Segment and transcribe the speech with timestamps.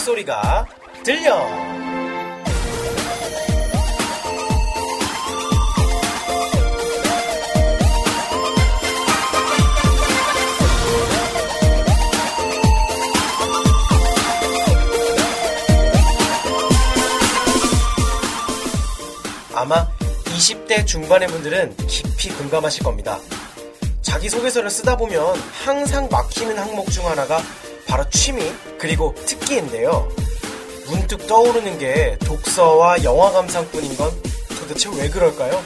[0.00, 0.66] 소리가
[1.04, 1.46] 들려.
[19.54, 19.86] 아마
[20.24, 23.18] 20대 중반의 분들은 깊이 공감하실 겁니다.
[24.00, 27.42] 자기소개서를 쓰다 보면 항상 막히는 항목 중 하나가
[27.90, 28.40] 바로 취미
[28.78, 30.08] 그리고 특기인데요.
[30.86, 34.12] 문득 떠오르는 게 독서와 영화 감상뿐인 건
[34.60, 35.60] 도대체 왜 그럴까요?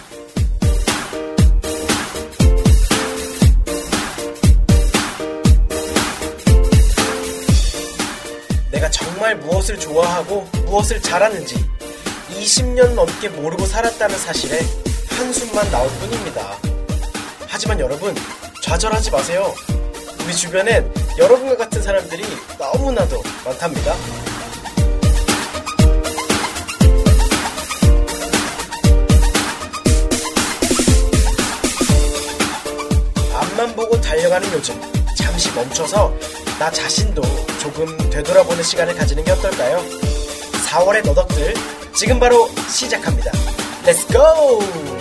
[8.73, 11.57] 내가 정말 무엇을 좋아하고 무엇을 잘하는지
[12.31, 14.61] 20년 넘게 모르고 살았다는 사실에
[15.11, 16.57] 한숨만 나올 뿐입니다.
[17.47, 18.15] 하지만 여러분,
[18.63, 19.55] 좌절하지 마세요.
[20.25, 22.25] 우리 주변엔 여러분과 같은 사람들이
[22.59, 23.95] 너무나도 많답니다.
[33.33, 34.81] 앞만 보고 달려가는 요즘,
[35.17, 36.13] 잠시 멈춰서
[36.59, 37.23] 나 자신도
[37.61, 39.81] 조금 되돌아보는 시간을 가지는 게 어떨까요?
[40.67, 41.55] 4월의 너덕들,
[41.95, 43.31] 지금 바로 시작합니다.
[43.87, 44.94] 렛츠 고!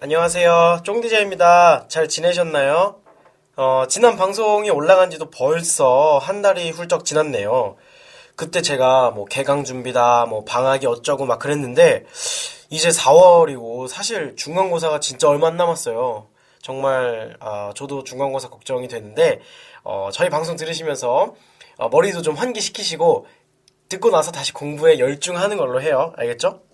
[0.00, 0.82] 안녕하세요.
[0.84, 1.88] 쫑디자입니다.
[1.88, 3.00] 잘 지내셨나요?
[3.56, 7.74] 어, 지난 방송이 올라간 지도 벌써 한 달이 훌쩍 지났네요.
[8.36, 12.04] 그때 제가 뭐 개강 준비다, 뭐 방학이 어쩌고 막 그랬는데,
[12.70, 16.28] 이제 4월이고, 사실 중간고사가 진짜 얼마 안 남았어요.
[16.62, 19.40] 정말, 아, 저도 중간고사 걱정이 되는데,
[19.82, 21.34] 어, 저희 방송 들으시면서,
[21.78, 23.26] 어, 머리도 좀 환기시키시고,
[23.88, 26.12] 듣고 나서 다시 공부에 열중하는 걸로 해요.
[26.16, 26.67] 알겠죠?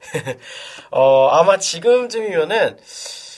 [0.90, 2.78] 어, 아마 지금쯤이면은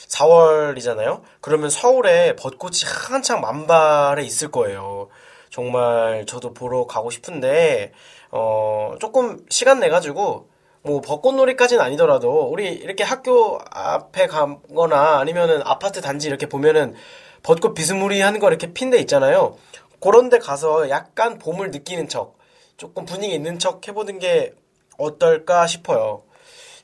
[0.08, 1.22] 4월이잖아요?
[1.40, 5.08] 그러면 서울에 벚꽃이 한창 만발해 있을 거예요.
[5.50, 7.92] 정말 저도 보러 가고 싶은데,
[8.30, 10.48] 어, 조금 시간 내가지고,
[10.82, 16.94] 뭐, 벚꽃놀이까지는 아니더라도, 우리 이렇게 학교 앞에 가거나 아니면은 아파트 단지 이렇게 보면은
[17.42, 19.56] 벚꽃 비스무리한 거 이렇게 핀 데 있잖아요.
[20.00, 22.36] 그런 데 가서 약간 봄을 느끼는 척,
[22.76, 24.52] 조금 분위기 있는 척 해보는 게
[24.98, 26.22] 어떨까 싶어요.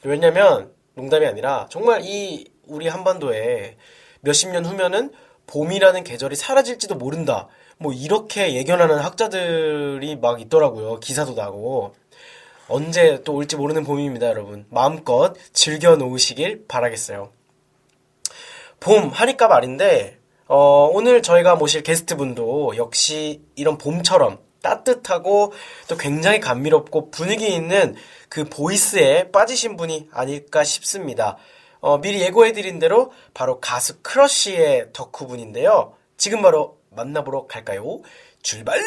[0.02, 3.76] 왜냐면 농담이 아니라 정말 이 우리 한반도에
[4.20, 5.12] 몇십 년 후면은
[5.46, 7.48] 봄이라는 계절이 사라질지도 모른다.
[7.78, 11.00] 뭐 이렇게 예견하는 학자들이 막 있더라고요.
[11.00, 11.94] 기사도 나고.
[12.68, 14.66] 언제 또 올지 모르는 봄입니다, 여러분.
[14.68, 17.32] 마음껏 즐겨 놓으시길 바라겠어요.
[18.80, 25.52] 봄 하니까 말인데 어, 오늘 저희가 모실 게스트분도 역시 이런 봄처럼 따뜻하고
[25.88, 27.94] 또 굉장히 감미롭고 분위기 있는
[28.28, 31.36] 그 보이스에 빠지신 분이 아닐까 싶습니다.
[31.80, 35.94] 어, 미리 예고해드린 대로 바로 가수 크러쉬의 덕후분인데요.
[36.16, 38.00] 지금 바로 만나보러 갈까요?
[38.42, 38.80] 출발!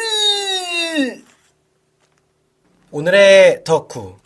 [2.90, 4.16] 오늘의 덕후.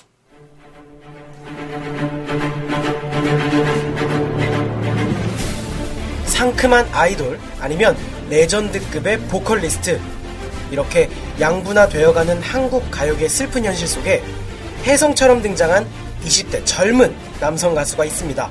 [6.26, 7.96] 상큼한 아이돌 아니면
[8.28, 10.00] 레전드급의 보컬리스트
[10.70, 11.08] 이렇게
[11.40, 14.22] 양분화되어가는 한국 가요계 슬픈 현실 속에
[14.84, 15.86] 혜성처럼 등장한
[16.24, 18.50] 20대 젊은 남성 가수가 있습니다.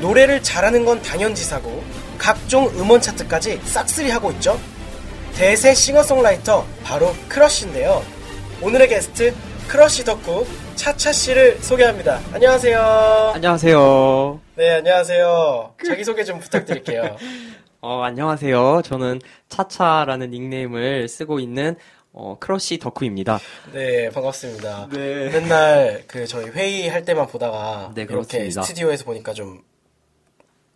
[0.00, 1.82] 노래를 잘하는 건 당연지사고
[2.18, 4.58] 각종 음원 차트까지 싹쓸이 하고 있죠.
[5.34, 8.02] 대세 싱어송라이터 바로 크러쉬인데요.
[8.60, 9.34] 오늘의 게스트
[9.68, 12.20] 크러쉬 덕후 차차 씨를 소개합니다.
[12.32, 13.32] 안녕하세요.
[13.34, 14.40] 안녕하세요.
[14.56, 15.74] 네, 안녕하세요.
[15.86, 17.16] 자기소개 좀 부탁드릴게요.
[17.80, 18.82] 어, 안녕하세요.
[18.84, 21.76] 저는 차차라는 닉네임을 쓰고 있는
[22.12, 23.38] 어, 크러쉬 덕후입니다.
[23.72, 24.88] 네, 반갑습니다.
[24.90, 25.30] 네.
[25.30, 28.62] 맨날 그 저희 회의할 때만 보다가 네, 그렇습니다.
[28.62, 29.62] 스튜디오에서 보니까 좀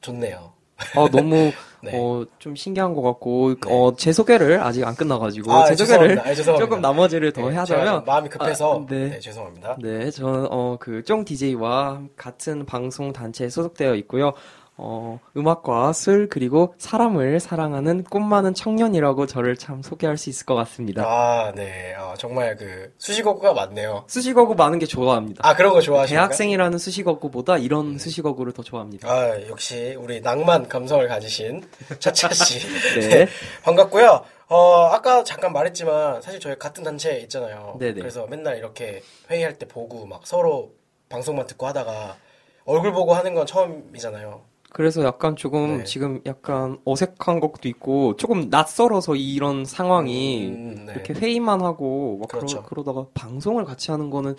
[0.00, 0.52] 좋네요.
[0.94, 1.50] 어, 너무
[1.82, 1.90] 네.
[1.94, 6.22] 어, 좀 신기한 것 같고 어, 제 소개를 아직 안 끝나가지고 아, 제 소개를 죄송합니다.
[6.22, 6.64] 아, 죄송합니다.
[6.64, 9.08] 조금 나머지를 더 네, 하자면 좀 마음이 급해서 아, 네.
[9.10, 9.76] 네, 죄송합니다.
[9.80, 14.34] 네, 저는 어, 그쫑 DJ와 같은 방송 단체에 소속되어 있고요.
[14.84, 20.56] 어, 음악과 술 그리고 사람을 사랑하는 꿈 많은 청년이라고 저를 참 소개할 수 있을 것
[20.56, 21.04] 같습니다.
[21.04, 21.94] 아, 네.
[21.94, 24.04] 어, 정말 그 수식어구가 많네요.
[24.08, 25.48] 수식어구 많은 게 좋아합니다.
[25.48, 26.22] 아, 그런 거 좋아하시나요?
[26.22, 29.08] 대학생이라는 수식어구보다 이런 수식어구를 더 좋아합니다.
[29.08, 31.62] 아, 역시 우리 낭만 감성을 가지신
[32.00, 32.58] 차차 씨.
[32.98, 33.28] 네.
[33.62, 34.24] 반갑고요.
[34.48, 37.76] 어, 아까 잠깐 말했지만 사실 저희 같은 단체 있잖아요.
[37.78, 38.00] 네네.
[38.00, 39.00] 그래서 맨날 이렇게
[39.30, 40.72] 회의할 때 보고 막 서로
[41.08, 42.16] 방송만 듣고 하다가
[42.64, 44.51] 얼굴 보고 하는 건 처음이잖아요.
[44.74, 45.84] 그래서 약간 조금 네.
[45.84, 50.92] 지금 약간 어색한 것도 있고 조금 낯설어서 이런 상황이 음, 네.
[50.94, 52.62] 이렇게 회의만 하고 막 그렇죠.
[52.62, 54.34] 그러, 다가 방송을 같이 하는 거는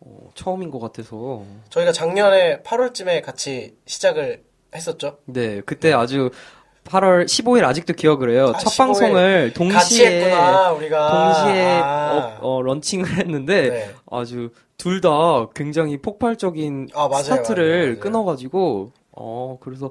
[0.00, 4.42] 어, 처음인 것 같아서 저희가 작년에 8월쯤에 같이 시작을
[4.74, 5.18] 했었죠.
[5.24, 6.30] 네 그때 아주
[6.84, 8.52] 8월 15일 아직도 기억을 해요.
[8.54, 8.78] 아, 첫 15일.
[8.78, 10.70] 방송을 동시에 했구나.
[10.70, 12.38] 동시에 아.
[12.40, 13.90] 어, 어, 런칭을 했는데 네.
[14.10, 15.10] 아주 둘 다
[15.54, 18.00] 굉장히 폭발적인 아, 맞아요, 스타트를 맞아요, 맞아요.
[18.00, 19.90] 끊어가지고 어 그래서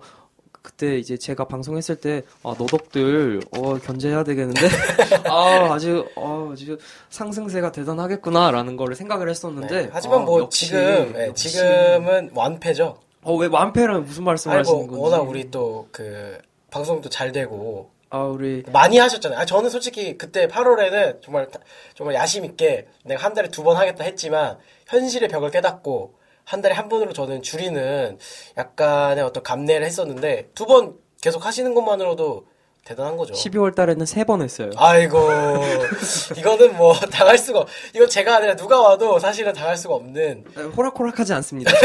[0.61, 4.61] 그때 이제 제가 방송했을 때 아 너덕들 어 견제해야 되겠는데
[5.29, 6.77] 아 아주 어 아주
[7.09, 9.89] 상승세가 대단하겠구나라는 거를 생각을 했었는데 네.
[9.91, 11.49] 하지만 아, 뭐 역시, 지금 네, 역시.
[11.51, 12.97] 지금은 완패죠.
[13.23, 16.37] 어 왜 완패라는 무슨 말씀을 하시는 아이고 건지 워낙 우리 또 그
[16.71, 19.39] 방송도 잘 되고 아 우리 많이 하셨잖아요.
[19.39, 21.59] 아, 저는 솔직히 그때 8월에는 정말 다-
[21.95, 24.57] 정말 야심 있게 내가 한 달에 두 번 하겠다 했지만
[24.87, 26.13] 현실의 벽을 깨닫고
[26.47, 28.17] 한 달에 한 번으로 저는 줄이는
[28.57, 32.45] 약간의 어떤 감내를 했었는데 두 번 계속 하시는 것만으로도
[32.85, 33.33] 대단한 거죠.
[33.33, 34.69] 12월 달에는 세 번 했어요.
[34.77, 35.17] 아이고
[36.37, 40.61] 이거는 뭐 당할 수가 없- 이건 제가 아니라 누가 와도 사실은 당할 수가 없는 아,
[40.61, 41.71] 호락호락하지 않습니다.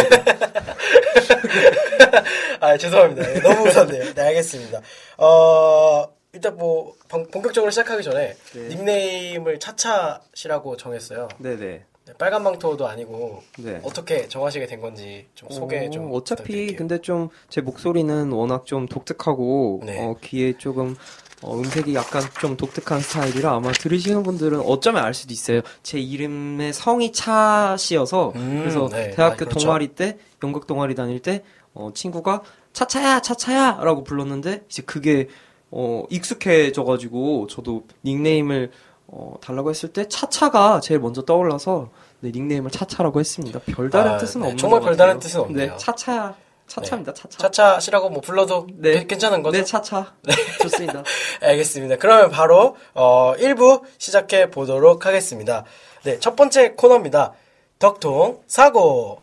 [2.61, 4.81] 아 죄송합니다 예, 너무 웃었네요 네 알겠습니다
[5.19, 8.61] 어 일단 뭐 본- 본격적으로 시작하기 전에 네.
[8.69, 11.85] 닉네임을 차차시라고 정했어요 네 네.
[12.13, 13.81] 네, 빨간 망토도 아니고 네.
[13.83, 16.77] 어떻게 정하시게 된 건지 좀 소개 좀 어, 어차피 부탁드릴게요.
[16.79, 20.03] 근데 좀 제 목소리는 워낙 좀 독특하고 네.
[20.05, 20.97] 어, 귀에 조금
[21.43, 25.61] 어, 음색이 약간 좀 독특한 스타일이라 아마 들으시는 분들은 어쩌면 알 수도 있어요.
[25.83, 29.11] 제 이름의 성이 차씨여서 음, 그래서 네.
[29.11, 29.59] 대학교 아, 그렇죠.
[29.59, 31.43] 동아리 때 연극 동아리 다닐 때
[31.75, 32.43] 어, 친구가
[32.73, 35.29] 차차야 차차야라고 불렀는데 이제 그게
[35.71, 38.71] 어, 익숙해져가지고 저도 닉네임을
[39.15, 43.61] 어, 달라고 했을 때 차차가 제일 먼저 떠올라서 네, 닉네임을 차차라고 했습니다.
[43.67, 45.19] 별다른 아, 뜻은 네, 없는 정말 것 별다른.
[45.19, 45.71] 뜻은 없네요.
[45.73, 46.35] 네, 차차야.
[46.67, 47.13] 차차입니다.
[47.13, 47.37] 차차.
[47.39, 48.93] 차차시라고 뭐 불러도 네.
[48.95, 49.59] 괜- 괜찮은 거죠?
[49.59, 50.15] 네, 차차.
[50.63, 51.03] 좋습니다.
[51.43, 51.97] 알겠습니다.
[51.97, 55.65] 그러면 바로 어 1부 시작해 보도록 하겠습니다.
[56.05, 57.35] 네, 첫 번째 코너입니다.
[57.79, 59.21] 덕통 사고.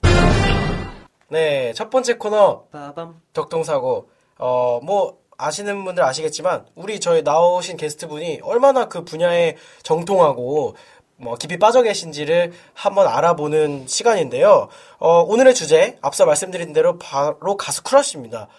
[1.29, 3.19] 네, 첫 번째 코너 빠밤.
[3.33, 10.75] 덕통 사고 어 뭐 아시는 분들 아시겠지만 우리 저희 나오신 게스트분이 얼마나 그 분야에 정통하고
[11.15, 14.67] 뭐 깊이 빠져 계신지를 한번 알아보는 시간인데요.
[14.99, 18.49] 어 오늘의 주제 앞서 말씀드린 대로 바로 가수 크러쉬입니다.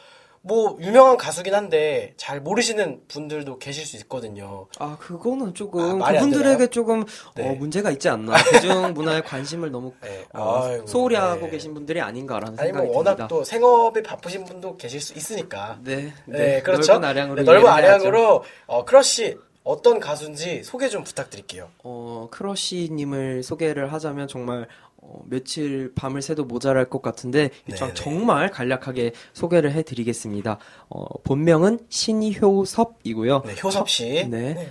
[0.42, 4.66] 뭐 유명한 가수긴 한데 잘 모르시는 분들도 계실 수 있거든요.
[4.78, 6.68] 아, 그거는 아, 조금 안 그분들에게?
[6.68, 7.04] 조금
[7.34, 7.48] 네.
[7.48, 8.32] 어, 문제가 있지 않나.
[8.50, 10.24] 대중 문화에 관심을 너무 네.
[10.32, 11.50] 어, 아이고, 소홀히 하고 네.
[11.50, 13.28] 계신 분들이 아닌가라는 아니 뭐 생각이 워낙 듭니다.
[13.28, 15.78] 또 생업이 바쁘신 분도 계실 수 있으니까.
[15.84, 16.92] 네, 네, 그렇죠.
[16.94, 17.68] 넓은 아량으로 네, 넓은.
[17.68, 21.68] 아량으로 어, 크러쉬 어떤 가수인지 소개 좀 부탁드릴게요.
[21.84, 24.66] 어, 크러쉬님을 소개를 하자면 정말
[25.02, 27.94] 어, 며칠 밤을 새도 모자랄 것 같은데 일단 네네.
[27.94, 30.58] 정말 간략하게 소개를 해드리겠습니다.
[30.88, 33.42] 어, 본명은 신효섭이고요.
[33.46, 34.26] 네, 효섭 씨.
[34.28, 34.70] 네.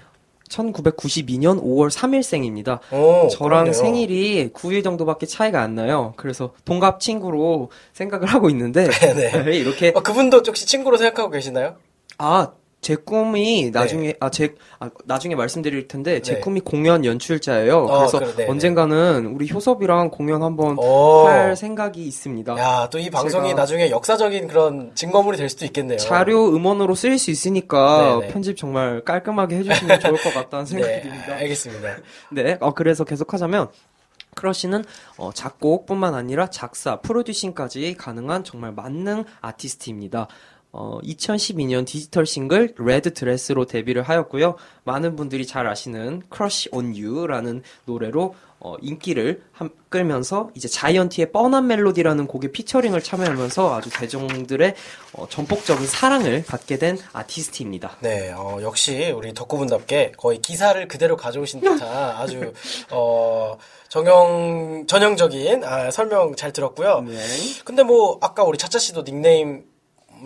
[0.49, 2.79] 1992년 5월 3일생입니다.
[2.91, 3.73] 오, 저랑 그러네요.
[3.73, 6.13] 생일이 9일 정도밖에 차이가 안 나요.
[6.17, 9.31] 그래서 동갑 친구로 생각을 하고 있는데 네.
[9.57, 11.75] 이렇게 어, 그분도 혹시 친구로 생각하고 계시나요?
[12.17, 16.39] 아, 제 꿈이 나중에 아제 아, 나중에 말씀드릴 텐데 제 네.
[16.39, 17.77] 꿈이 공연 연출자예요.
[17.77, 21.25] 어, 그래서 그래, 네, 언젠가는 우리 효섭이랑 공연 한번 오.
[21.27, 22.57] 할 생각이 있습니다.
[22.57, 25.97] 야, 또 이 방송이 나중에 역사적인 그런 증거물이 될 수도 있겠네요.
[25.97, 28.33] 자료 음원으로 쓰일 수 있으니까 네, 네.
[28.33, 31.33] 편집 정말 깔끔하게 해주시면 좋을 것 같다는 생각이 네, 듭니다.
[31.35, 31.97] 알겠습니다.
[32.31, 33.67] 네, 어, 그래서 계속하자면
[34.35, 34.85] 크러쉬는
[35.17, 40.27] 어, 작곡뿐만 아니라 작사, 프로듀싱까지 가능한 정말 만능 아티스트입니다.
[40.71, 44.55] 어, 2012년 디지털 싱글 Red Dress로 데뷔를 하였고요.
[44.83, 51.65] 많은 분들이 잘 아시는 Crush on You라는 노래로 어, 인기를 함- 끌면서 이제 자이언티의 뻔한
[51.67, 54.75] 멜로디라는 곡에 피처링을 참여하면서 아주 대중들의
[55.13, 57.97] 어, 전폭적인 사랑을 받게 된 아티스트입니다.
[58.01, 61.79] 네, 어, 역시 우리 덕후분답게 거의 기사를 그대로 가져오신 듯한
[62.19, 62.53] 아주
[62.91, 63.57] 어,
[63.87, 67.01] 정형 전형적인 아, 설명 잘 들었고요.
[67.07, 67.17] 네.
[67.65, 69.63] 근데 뭐 아까 우리 차차 씨도 닉네임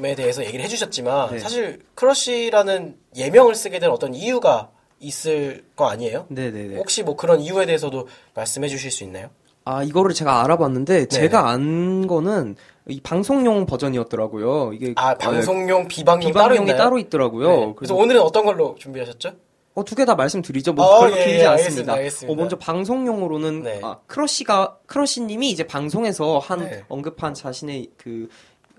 [0.03, 1.39] 에 대해서 얘기를 해주셨지만 네.
[1.39, 4.69] 사실 크러쉬라는 예명을 쓰게 된 어떤 이유가
[4.99, 6.25] 있을 거 아니에요?
[6.29, 6.77] 네네네.
[6.77, 9.29] 혹시 뭐 그런 이유에 대해서도 말씀해 주실 수 있나요?
[9.65, 12.55] 아, 이거를 제가 알아봤는데, 제가 안 거는
[12.89, 14.73] 이 방송용 버전이었더라고요.
[14.73, 16.77] 이게 아 방송용 비방용 따로 비방용이 있나요?
[16.77, 17.47] 따로 있더라고요.
[17.47, 17.55] 네.
[17.55, 19.31] 그래서 그래서 오늘은 어떤 걸로 준비하셨죠?
[19.75, 20.73] 어, 두 개 다 말씀드리죠.
[20.73, 21.53] 뭐 어, 별로 예, 길지 예, 않습니다.
[21.93, 22.33] 알겠습니다, 알겠습니다.
[22.33, 23.79] 어, 먼저 방송용으로는 네.
[23.83, 26.83] 아, 크러쉬가 크러쉬님이 이제 방송에서 한 네.
[26.89, 28.27] 언급한 자신의 그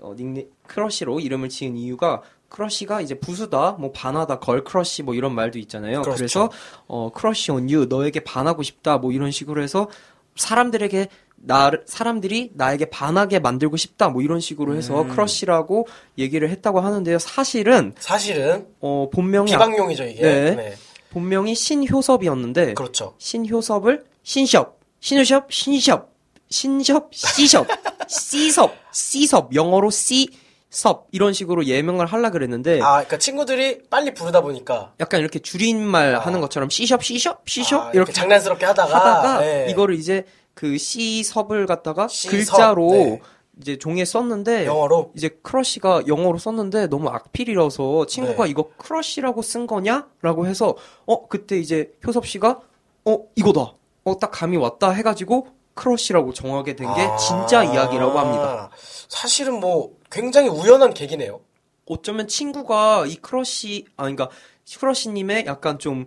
[0.01, 5.35] 어, 닉네 크러쉬로 이름을 지은 이유가 crush가 이제 부수다, 뭐 반하다, 걸 크러쉬 뭐 이런
[5.35, 6.03] 말도 있잖아요.
[6.03, 6.17] 그렇죠.
[6.17, 6.51] 그래서
[6.87, 9.89] 어 crush on you 너에게 반하고 싶다 뭐 이런 식으로 해서
[10.37, 15.09] 사람들에게 나 사람들이 나에게 반하게 만들고 싶다 뭐 이런 식으로 해서 음.
[15.09, 17.19] 크러쉬라고 얘기를 했다고 하는데요.
[17.19, 20.23] 사실은 사실은 어 본명이 아- 비방용이죠 이게.
[20.23, 20.55] 네.
[20.55, 20.75] 네.
[21.11, 23.15] 본명이 신효섭이었는데 그렇죠.
[23.19, 26.09] 신효섭을 신숍, 신효섭, 신숍,
[26.51, 27.67] 신숍, C숍,
[28.09, 30.29] C섭, C섭, 영어로 C
[30.75, 36.19] 섭 이런 식으로 예명을 하려 그랬는데 아, 그러니까 친구들이 빨리 부르다 보니까 약간 이렇게 줄임말
[36.19, 39.67] 하는 것처럼 C숍, C숍, C숍 아, 이렇게 장난스럽게 하다가, 하다가 네.
[39.71, 43.21] 이거를 이제 그 C섭을 갖다가 C섭, 글자로 네.
[43.61, 48.51] 이제 종이에 썼는데 영어로 이제 크러쉬가 영어로 썼는데 너무 악필이라서 친구가 네.
[48.51, 50.75] 이거 크러쉬라고 쓴 거냐라고 해서
[51.07, 52.59] 어 그때 이제 효섭 씨가
[53.05, 58.71] 어 이거다 어 딱 감이 왔다 해가지고 크러쉬라고 정하게 된게 아, 진짜 이야기라고 합니다.
[59.09, 61.41] 사실은 뭐 굉장히 우연한 계기네요.
[61.87, 64.31] 어쩌면 친구가 이 크러쉬 아 그러니까
[64.79, 66.07] 크러쉬님의 약간 좀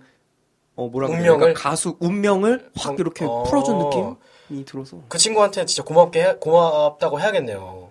[0.79, 1.53] 어 뭐라 그래야 운명을?
[1.55, 3.41] 가수 운명을 확 정- 이렇게 어.
[3.47, 7.89] 풀어준 느낌이 들어서 그 친구한테 진짜 고맙게 해- 고맙다고 해야겠네요.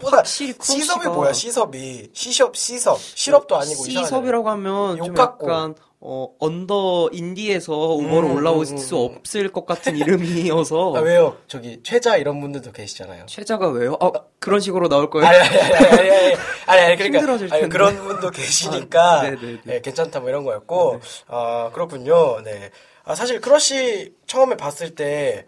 [0.00, 1.32] 확실히 크러쉬가 C섭이 뭐야?
[1.32, 3.82] C섭이 C숍, C섭, 시럽도 아니고.
[3.82, 5.50] C섭이라고 하면 좀 같고.
[5.50, 9.16] 약간 어 언더 인디에서 우버로 음, 올라올 음, 수 음.
[9.16, 11.38] 없을 것 같은 이름이어서 아, 왜요?
[11.48, 13.24] 저기 최자 이런 분들도 계시잖아요.
[13.26, 13.96] 최자가 왜요?
[14.00, 15.26] 어 그런 식으로 나올 거예요?
[15.26, 16.34] 아니, 아니, 아니, 아니, 아니,
[16.66, 17.72] 아니, 아니, 그러니까, 힘들어질 아니, 텐데.
[17.72, 19.58] 그런 분도 계시니까, 아, 네네네.
[19.68, 22.70] 예, 괜찮다, 뭐 이런 거였고, 아, 그렇군요, 네.
[23.04, 25.46] 아, 사실 크러쉬 처음에 봤을 때,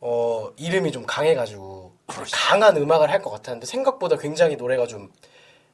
[0.00, 1.92] 어, 이름이 좀 강해가지고,
[2.32, 5.10] 강한 음악을 할 것 같았는데, 생각보다 굉장히 노래가 좀,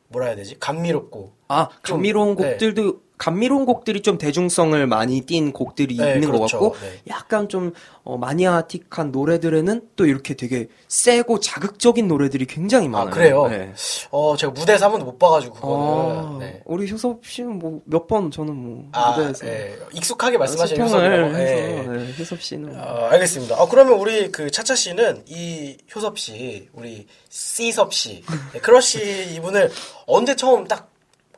[0.09, 0.59] 뭐라 해야 되지?
[0.61, 2.51] 감미롭고, 아 좀, 감미로운 네.
[2.51, 6.59] 곡들도 감미로운 곡들이 좀 대중성을 많이 띈 곡들이 네, 있는 그렇죠.
[6.59, 7.01] 것 같고 네.
[7.07, 13.11] 약간 좀 어, 마니아틱한 노래들에는 또 이렇게 되게 세고 자극적인 노래들이 굉장히 많아요.
[13.15, 13.47] 그래요?
[13.47, 13.73] 네.
[14.11, 16.63] 어, 제가 무대에서 한 번도 못 봐가지고, 그거는, 아, 네.
[16.65, 21.35] 우리 효섭 씨는 뭐 몇 번 저는 뭐 아, 무대에서 예, 익숙하게 말씀하시는 수평을 효섭이라고.
[21.37, 21.97] 해서 예.
[21.99, 23.55] 네, 효섭 씨는 어, 알겠습니다.
[23.57, 29.71] 아, 그러면 우리 그 차차 씨는 이 효섭 씨, 우리 C섭 씨, 네, 크러쉬 이분을
[30.07, 30.91] 언제 처음 딱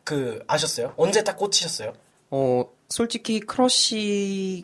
[0.05, 0.93] 그 아셨어요?
[0.97, 1.93] 언제 딱 꽂히셨어요?
[2.31, 4.63] 어, 솔직히 크러쉬가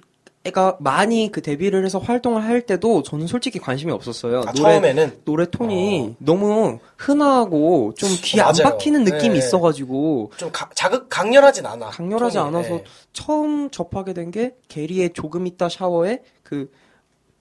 [0.80, 4.40] 많이 그 데뷔를 해서 활동을 할 때도 저는 솔직히 관심이 없었어요.
[4.46, 8.72] 아, 노래, 처음에는 노래 톤이 너무 흔하고 좀 어, 안.
[8.72, 9.38] 박히는 느낌이 네.
[9.38, 11.90] 있어가지고 좀 가- 자극 강렬하진 않아.
[11.90, 12.48] 강렬하지 톤이.
[12.48, 12.84] 않아서 네.
[13.12, 16.70] 처음 접하게 된 게 게리의 조금 있다 샤워해 그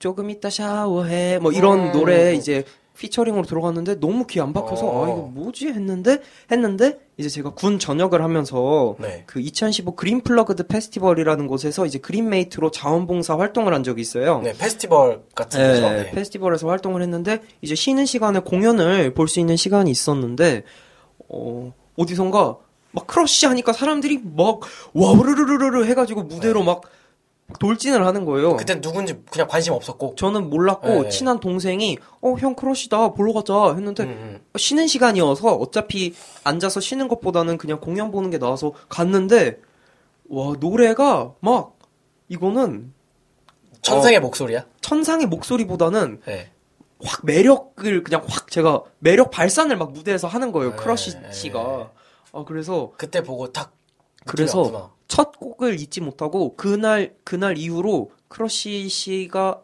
[0.00, 1.92] 조금 있다 샤워해 뭐 이런 음.
[1.92, 2.64] 노래 이제
[3.00, 5.04] featuring으로 들어갔는데 너무 귀에 안 박혀서 어.
[5.04, 6.18] 아 이거 뭐지 했는데
[6.52, 9.24] 했는데 이제 제가 군 전역을 하면서 네.
[9.26, 14.40] 그2015 그린 플러그드 페스티벌이라는 곳에서 이제 그린메이트로 자원봉사 활동을 한 적이 있어요.
[14.42, 15.90] 네, 페스티벌 같은 네, 거죠.
[15.90, 16.10] 네.
[16.10, 20.64] 페스티벌에서 활동을 했는데 이제 쉬는 시간에 공연을 볼 수 있는 시간이 있었는데
[21.28, 22.56] 어 어디선가
[22.92, 24.60] 막 크러쉬 하니까 사람들이 막
[24.92, 26.82] 와우르르르르 해가지고 무대로 막
[27.58, 28.56] 돌진을 하는 거예요.
[28.56, 30.14] 그때 누군지 그냥 관심 없었고.
[30.16, 31.08] 저는 몰랐고 네.
[31.08, 34.58] 친한 동생이 어 형 크러쉬다 보러 가자 했는데 음, 음.
[34.58, 36.14] 쉬는 시간이어서 어차피
[36.44, 39.60] 앉아서 쉬는 것보다는 그냥 공연 보는 게 나아서 갔는데
[40.28, 41.76] 와 노래가 막
[42.28, 42.92] 이거는
[43.82, 44.20] 천상의 어.
[44.20, 44.66] 목소리야.
[44.80, 46.50] 천상의 목소리보다는 네.
[47.02, 51.32] 확 매력을 그냥 확 제가 매력 발산을 막 무대에서 하는 거예요 네, 크러쉬 네.
[51.32, 51.90] 씨가
[52.32, 53.72] 아 그래서 그때 보고 탁.
[54.26, 54.90] 느낌이 그래서 왔구나.
[55.10, 59.60] 첫 곡을 잊지 못하고 그날 그날 이후로 크러쉬 씨가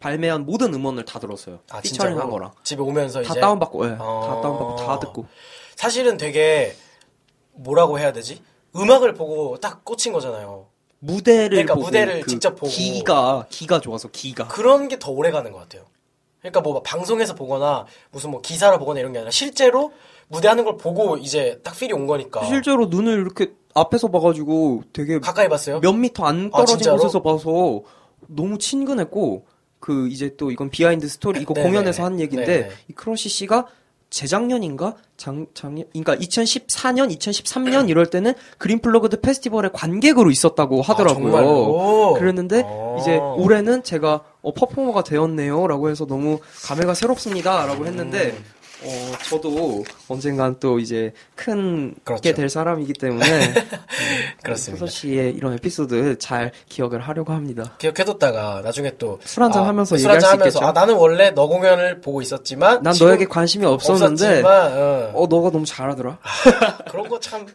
[0.00, 2.30] 발매한 모든 음원을 다 들었어요 아, featuring한 진짜로?
[2.30, 3.40] 거랑 집에 오면서 다 이제.
[3.40, 4.20] 다운받고 예, 어.
[4.26, 5.26] 다 다운받고 다 듣고
[5.76, 6.74] 사실은 되게
[7.54, 8.42] 뭐라고 해야 되지?
[8.76, 10.66] 음악을 보고 딱 꽂힌 거잖아요.
[11.00, 12.68] 무대를 그러니까 보고 무대를 그 직접 보고.
[12.68, 15.84] 기가 기가 좋아서 기가 그런 게 더 오래 가는 것 같아요.
[16.40, 19.92] 그러니까 뭐 방송에서 보거나 무슨 뭐 기사를 보거나 이런 게 아니라 실제로
[20.28, 22.44] 무대하는 걸 보고 이제 딱 feel이 온 거니까.
[22.44, 25.80] 실제로 눈을 이렇게 앞에서 봐가지고 되게 가까이 봤어요?
[25.80, 26.96] 몇 미터 안 아, 떨어진 진짜로?
[26.98, 27.82] 곳에서 봐서
[28.26, 29.46] 너무 친근했고
[29.80, 31.66] 그 이제 또 이건 behind story 이거 네네.
[31.66, 32.70] 공연에서 한 얘기인데 네네.
[32.88, 33.66] 이 크러쉬 씨가
[34.10, 41.36] 재작년인가 장 작년 그러니까 2014년 2013년 이럴 때는 그린 플러그드 페스티벌의 관객으로 있었다고 하더라고요.
[41.36, 42.18] 아?
[42.18, 42.96] 그랬는데 어.
[43.00, 48.44] 이제 올해는 제가 어, 퍼포머가 되었네요라고 해서 너무 감회가 새롭습니다라고 했는데 음.
[48.84, 52.22] 어 저도 언젠간 또 이제 큰 그렇죠.
[52.22, 53.24] 게될 사람이기 때문에
[54.42, 54.86] 그렇습니다.
[54.86, 57.74] 소서 씨의 이런 에피소드 잘 기억을 하려고 합니다.
[57.78, 59.18] 기억해뒀다가 나중에 또.
[59.24, 60.66] 술 한잔 아, 하면서 술 얘기할 한잔 수 하면서, 있겠죠.
[60.66, 62.82] 아, 나는 원래 너 공연을 보고 있었지만.
[62.84, 65.10] 난 너에게 관심이 없었는데 없었지만, 어.
[65.14, 66.18] 어 너가 너무 잘하더라.
[66.90, 67.46] 그런 거 참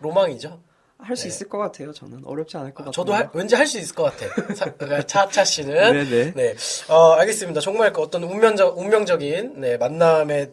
[0.00, 0.58] 로망이죠.
[0.98, 1.92] 할수 있을 것 같아요.
[1.92, 2.90] 저는 어렵지 않을 것 같아요.
[2.90, 2.94] 네.
[2.94, 4.54] 저도 할- 왠지 할 수 있을 것 같아.
[4.54, 6.32] 사- 그러니까 차차 씨는 네네.
[6.34, 6.54] 네,
[6.88, 7.60] 어, 알겠습니다.
[7.60, 10.52] 정말 그 어떤 운명적 운명적인 네, 만남의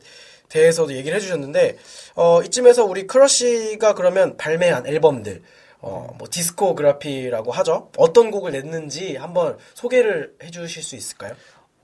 [0.50, 1.78] 대해서도 얘기를 해주셨는데
[2.16, 5.42] 어, 이쯤에서 우리 크러쉬가 그러면 발매한 앨범들
[5.80, 7.90] 어, 뭐 디스코그래피라고 하죠.
[7.98, 11.34] 어떤 곡을 냈는지 한번 소개를 해주실 수 있을까요?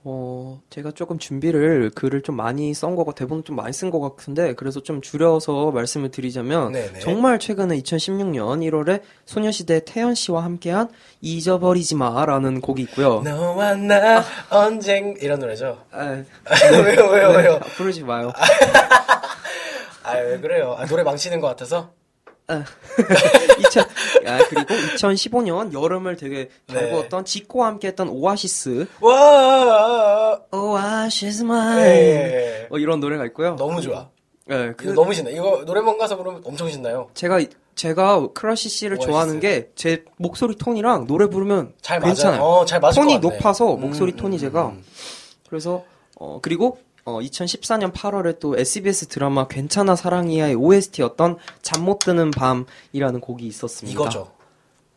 [0.05, 4.53] 어, 제가 조금 준비를 글을 좀 많이 쓴 거고 대본을 좀 많이 쓴 것 같은데
[4.55, 6.99] 그래서 좀 줄여서 말씀을 드리자면 네네.
[6.99, 10.87] 정말 최근에 2016년 1월에 소녀시대 태연 씨와 함께한
[11.21, 13.21] 잊어버리지 마라는 곡이 있고요.
[13.25, 15.77] 너와 나 언젠 이런 노래죠.
[15.91, 16.23] 아,
[16.71, 17.59] 왜요 왜요 왜요?
[17.75, 18.31] 부르지 마요.
[20.03, 20.75] 아 왜 그래요?
[20.79, 21.91] 아, 노래 망치는 것 같아서.
[23.59, 23.83] 2000,
[24.25, 27.23] 아, 그리고 2015년 여름을 되게 잘 네.
[27.23, 30.39] 지코와 함께 했던 오아시스 와.
[30.51, 31.83] 오아시스 예, my 예,
[32.63, 32.67] 예.
[32.69, 33.55] 어, 이런 노래가 있고요.
[33.55, 34.09] 너무 좋아.
[34.45, 35.29] 네, 그 너무 신나.
[35.29, 37.09] 이거 노래방 가서 부르면 엄청 신나요.
[37.13, 37.39] 제가
[37.75, 39.09] 제가 크러쉬 씨를 오아시스.
[39.09, 42.41] 좋아하는 게 제 목소리 톤이랑 노래 부르면 잘 괜찮아요.
[42.41, 43.19] 어, 잘 톤이.
[43.19, 44.83] 높아서 음, 목소리 음, 톤이 음, 제가 음.
[45.49, 45.83] 그래서
[46.19, 53.21] 어 그리고 어 2014년 8월에 또 SBS 드라마 괜찮아 사랑이야의 OST였던 잠 못 드는 밤이라는
[53.21, 53.93] 곡이 있었습니다.
[53.99, 54.31] 이거죠.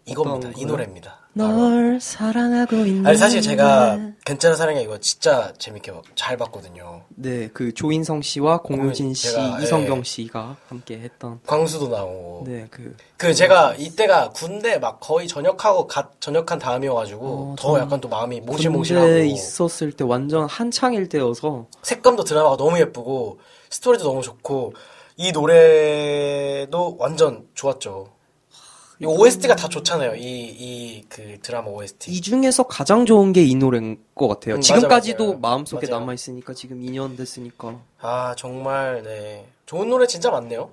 [0.04, 0.50] 이겁니다.
[0.56, 0.64] 이?
[0.64, 1.18] 노래입니다.
[1.34, 7.04] 널 사랑하고 있는 아니 사실 제가 괜찮아 사랑이야 이거 진짜 재밌게 잘 봤거든요.
[7.08, 10.02] 네, 그 조인성 씨와 공효진 공효- 씨, 제가, 이성경 예.
[10.02, 12.44] 씨가 함께 했던 광수도 나오고.
[12.46, 18.08] 네, 그그 제가 이때가 군대 막 거의 전역하고 갓 전역한 다음이어가지고 어, 더 약간 또
[18.08, 23.38] 마음이 모실모실하고 군대에 있었을 때 완전 한창일 때여서 색감도 드라마가 너무 예쁘고
[23.70, 24.74] 스토리도 너무 좋고
[25.16, 28.08] 이 노래도 완전 좋았죠.
[29.02, 30.14] 이 OST가 다 좋잖아요.
[30.16, 32.10] 이 이 그 드라마 OST.
[32.10, 34.54] 이 중에서 가장 좋은 게 이 노래인 것 같아요.
[34.54, 35.38] 음, 지금까지도 맞아.
[35.40, 36.00] 마음속에 맞아요.
[36.00, 40.70] 남아 있으니까 지금 2년 됐으니까 아 정말 네 좋은 노래 진짜 많네요.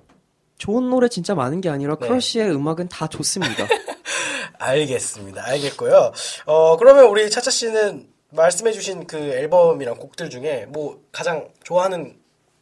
[0.57, 2.07] 좋은 노래 진짜 많은 게 아니라 네.
[2.07, 3.67] 크러쉬의 음악은 다 좋습니다.
[4.59, 5.43] 알겠습니다.
[5.45, 6.11] 알겠고요.
[6.45, 12.17] 어 그러면 우리 차차 씨는 말씀해주신 그 앨범이랑 곡들 중에 뭐 가장 좋아하는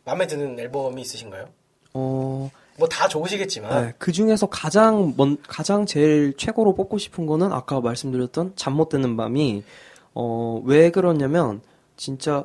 [0.05, 1.45] 마음에 드는 앨범이 있으신가요?
[1.93, 7.51] 어, 뭐 다 좋으시겠지만 네, 그 중에서 가장 먼 가장 제일 최고로 뽑고 싶은 거는
[7.51, 9.63] 아까 말씀드렸던 잠 못 드는 밤이
[10.13, 11.61] 어, 왜 그러냐면
[11.95, 12.43] 진짜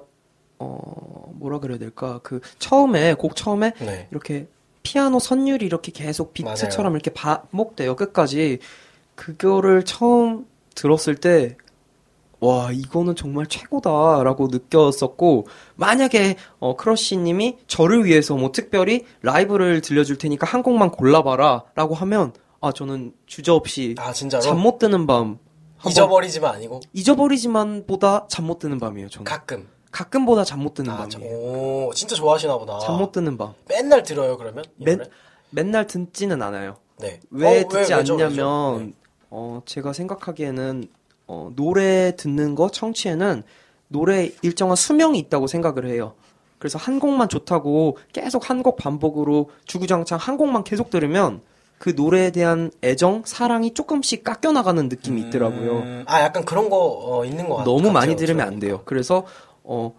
[0.58, 2.20] 어, 뭐라 그래야 될까?
[2.22, 4.08] 그 처음에 곡 처음에 네.
[4.10, 4.46] 이렇게
[4.82, 8.58] 피아노 선율이 이렇게 계속 비트처럼 이렇게 반복돼요 끝까지
[9.14, 11.56] 그거를 처음 들었을 때
[12.42, 20.46] 와 이거는 정말 최고다라고 느꼈었고 만약에 어, 크러쉬님이 저를 위해서 뭐 특별히 라이브를 들려줄 테니까
[20.48, 25.38] 한 곡만 골라봐라라고 하면 아 저는 주저없이 아 진짜로 잠못 드는 밤
[25.86, 31.18] 잊어버리지만 아니고 잊어버리지만보다 잠 못 드는 밤이에요 저는 가끔 가끔보다 잠 못 드는 아, 저-
[31.20, 32.78] 밤이에요 오 진짜 좋아하시나 보다.
[32.80, 35.00] 잠 못 드는 밤 맨날 들어요 그러면 이 맨?
[35.50, 37.20] 맨날 듣지는 않아요 네.
[37.30, 38.14] 왜 어, 듣지 왜죠, 왜죠?
[38.14, 38.92] 않냐면 네.
[39.30, 40.88] 어 제가 생각하기에는
[41.32, 43.42] 어 노래 듣는 거 청취에는
[43.88, 46.12] 노래 일정한 수명이 있다고 생각을 해요.
[46.58, 51.40] 그래서 한 곡만 좋다고 계속 한 곡 반복으로 주구장창 한 곡만 계속 들으면
[51.78, 55.72] 그 노래에 대한 애정, 사랑이 조금씩 깎여 나가는 느낌이 있더라고요.
[55.78, 57.74] 음, 아 약간 그런 거 어, 있는 것 같아요.
[57.74, 58.82] 너무 많이 들으면 안 돼요.
[58.84, 59.24] 그래서
[59.64, 59.92] 어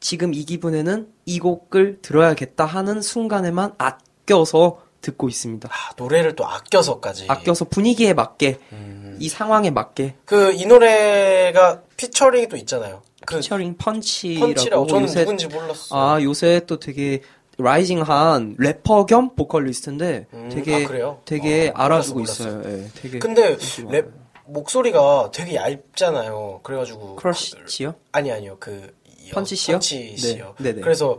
[0.00, 5.68] 지금 이 기분에는 이 곡을 들어야겠다 하는 순간에만 아껴서 듣고 있습니다.
[5.70, 7.26] 아, 노래를 또 아껴서까지.
[7.28, 9.16] 아껴서 분위기에 맞게 음.
[9.20, 13.02] 이 상황에 맞게 그 이 노래가 피처링이 또 있잖아요.
[13.24, 16.00] 그 피처링 펀치라고 펀치라고 저는 요새 누군지 몰랐어요.
[16.00, 17.22] 아 요새 또 되게
[17.58, 21.16] rising한 래퍼 겸 보컬리스트인데 음, 되게 아?
[21.24, 22.62] 되게 어, 알아주고 몰랐어, 있어요.
[22.66, 23.56] 예, 되게 근데.
[23.90, 24.06] 랩
[24.48, 26.60] 목소리가 되게 얇잖아요.
[26.62, 27.94] 그래가지고 크러쉬요?
[28.12, 28.94] 아니 아니요 그
[29.28, 29.76] 여- 펀치 씨요?
[29.76, 30.54] 펀치 씨요.
[30.58, 30.80] 네, 네 네.
[30.82, 31.18] 그래서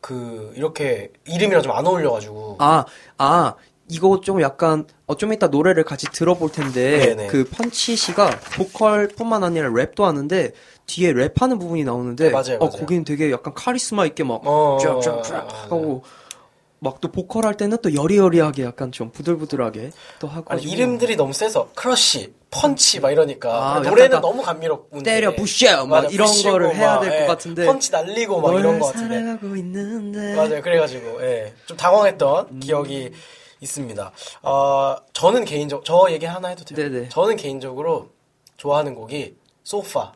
[0.00, 2.84] 그 이렇게 이름이랑 좀 안 어울려가지고 아,
[3.18, 3.54] 아,
[3.90, 7.26] 이거 좀 약간, 어, 좀 이따 노래를 같이 들어볼 텐데, 네네.
[7.28, 10.52] 그 펀치 씨가 보컬뿐만 아니라 랩도 하는데,
[10.86, 12.80] 뒤에 랩하는 부분이 나오는데, 네, 맞아요, 어, 맞아요.
[12.80, 15.48] 거기는 되게 약간 카리스마 있게 막, 어, 쫙쫙쫙 맞아요.
[15.70, 16.02] 하고,
[16.80, 20.52] 막 또 보컬 할 때는 또 여리여리하게 약간 좀 부들부들하게 또 하고.
[20.52, 25.86] 아니 이름들이 너무 세서 크러쉬, 펀치 막 이러니까 아, 노래는 딱 너무 감미롭고 때려 부셔!
[25.86, 27.66] 막 이런 거를 해야 될 것 같은데.
[27.66, 30.34] 펀치 날리고 막 이런 거 같은데 사랑하고 있는데.
[30.36, 32.60] 맞아요 그래가지고 예, 좀 당황했던 음.
[32.60, 33.10] 기억이
[33.60, 34.12] 있습니다
[34.42, 37.08] 어, 저는 개인적 저 얘기 하나 해도 돼요 네네.
[37.08, 38.10] 저는 개인적으로
[38.56, 40.12] 좋아하는 곡이 소파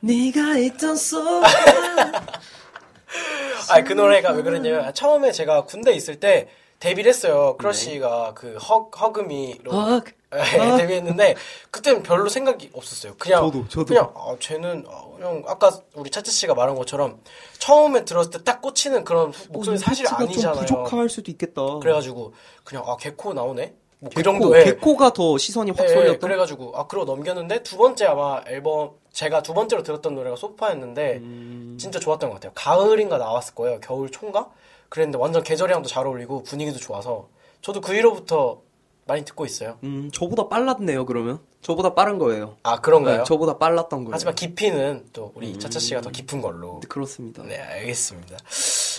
[0.00, 1.22] 네가 있던 소
[3.70, 6.48] 아니 그 노래가 왜 그러냐면 처음에 제가 군대 있을 때
[6.80, 10.02] 데뷔를 했어요 크러쉬가 그 허, 허금이로 아,
[10.34, 11.36] 예, 데뷔했는데
[11.70, 13.14] 그때는 별로 생각이 없었어요.
[13.18, 13.86] 그냥 저도, 저도.
[13.86, 17.20] 그냥 아, 쟤는 아, 그냥 아까 우리 차츠 씨가 말한 것처럼
[17.58, 20.60] 처음에 들었을 때 딱 꽂히는 그런 목소리 사실 좀 아니잖아요.
[20.60, 21.62] 부족할 수도 있겠다.
[21.80, 26.12] 그래가지고 그냥 아 개코 나오네 뭐그 정도에 개코가 더 시선이 확 쏠렸던.
[26.12, 31.18] 네, 그래가지고 아 그러고 넘겼는데 두 번째 아마 앨범 제가 두 번째로 들었던 노래가 소파였는데
[31.18, 31.76] 음...
[31.80, 32.52] 진짜 좋았던 것 같아요.
[32.54, 33.78] 가을인가 나왔을 거예요.
[33.80, 34.50] 겨울 총가
[34.88, 37.28] 그랬는데 완전 계절이랑도 잘 어울리고 분위기도 좋아서
[37.62, 38.60] 저도 그 이후로부터
[39.06, 39.78] 많이 듣고 있어요.
[39.84, 41.38] 음, 저보다 빨랐네요, 그러면.
[41.60, 42.56] 저보다 빠른 거예요.
[42.62, 43.18] 아, 그런가요?
[43.18, 44.10] 네, 저보다 빨랐던 거예요.
[44.12, 45.58] 하지만 깊이는 또 우리 음...
[45.58, 46.80] 차차 씨가 더 깊은 걸로.
[46.82, 47.42] 네, 그렇습니다.
[47.44, 48.36] 네, 알겠습니다.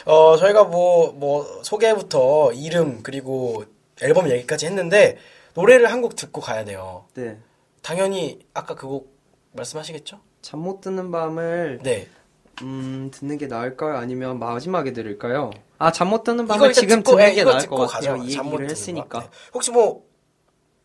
[0.05, 3.63] 어, 저희가 뭐, 뭐, 소개부터 이름, 그리고
[4.01, 5.17] 앨범 얘기까지 했는데,
[5.55, 7.05] 노래를 한 곡 듣고 가야 돼요.
[7.15, 7.37] 네.
[7.81, 9.14] 당연히, 아까 그 곡
[9.55, 10.19] 말씀하시겠죠?
[10.41, 11.79] 잠 못 드는 밤을.
[11.83, 12.07] 네.
[12.61, 13.97] 음, 듣는 게 나을까요?
[13.97, 15.51] 아니면 마지막에 들을까요?
[15.77, 18.17] 아, 잠 못 드는 밤을 지금 듣고, 듣는 게 나을 것 같아요.
[18.17, 19.19] 이 얘기를 했으니까.
[19.21, 19.29] 네.
[19.53, 20.05] 혹시 뭐,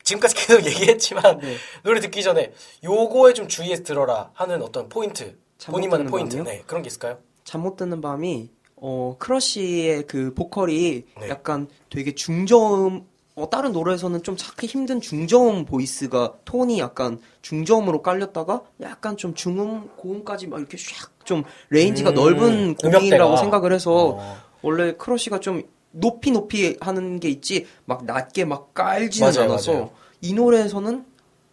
[0.02, 1.56] 지금까지 계속 얘기했지만, 네.
[1.84, 2.52] 노래 듣기 전에
[2.82, 6.36] 요거에 좀 주의해서 들어라 하는 어떤 포인트, 본인만의 포인트?
[6.38, 7.18] 네, 그런 게 있을까요?
[7.44, 11.28] 잠 못 드는 밤이, 어, 크러쉬의 그 보컬이 네.
[11.28, 13.06] 약간 되게 중저음,
[13.40, 19.88] 어, 다른 노래에서는 좀 찾기 힘든 중저음 voice가 톤이 약간 중저음으로 깔렸다가 약간 좀 중음,
[19.96, 24.36] 고음까지 막 이렇게 샥좀 range가 음, 넓은 곡이라고 생각을 해서 어.
[24.60, 29.90] 원래 크러쉬가 좀 높이 높이 하는 게 있지 막 낮게 막 깔지는 맞아요, 않아서 맞아요.
[30.20, 31.06] 이 노래에서는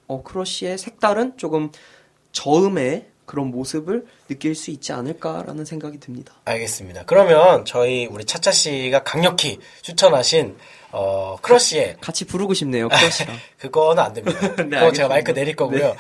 [0.08, 1.72] 어 크러쉬의 색다른 조금
[2.34, 6.34] 저음의 그런 모습을 느낄 수 있지 않을까라는 생각이 듭니다.
[6.46, 7.04] 알겠습니다.
[7.06, 10.58] 그러면 저희 우리 차차 씨가 강력히 추천하신
[10.92, 12.88] 어, 크러쉬의 같이 부르고 싶네요.
[12.88, 13.36] 크러쉬랑.
[13.60, 14.40] 그거는 안 됩니다.
[14.64, 15.96] 네, 그거 제가 마이크 내릴 거고요.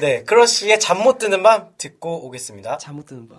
[0.00, 2.78] 네, 네 크러쉬의 잠 못 드는 밤 듣고 오겠습니다.
[2.78, 3.38] 잠 못 드는 밤.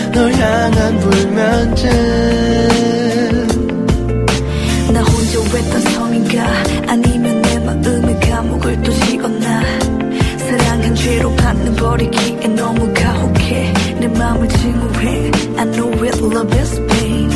[0.11, 1.89] 널 향한 불면증.
[4.93, 6.45] 나 혼자 외딴 성인가?
[6.87, 9.61] 아니면 내 마음의 감옥을 또 지었나?
[10.37, 13.73] 사랑한 죄로 받는 버리기에 너무 가혹해.
[13.99, 15.31] 내 마음을 증오해.
[15.57, 17.29] I know it love is pain.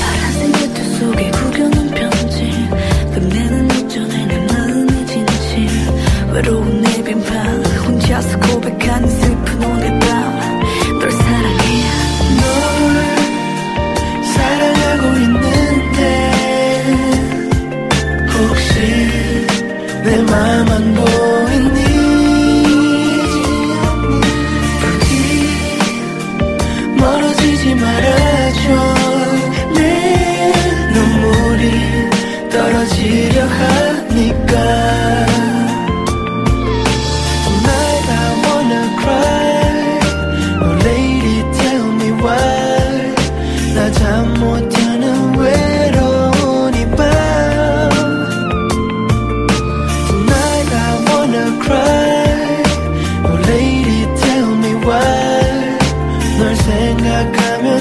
[0.00, 2.68] 파란색 외투 속에 구겨놓은 편지.
[3.14, 5.68] 끝내는 어쩌네 내 마음의 진실.
[6.32, 7.62] 외로운 내빈방.
[7.86, 9.75] 혼자서 고백하는 슬픈
[20.26, 21.85] 줘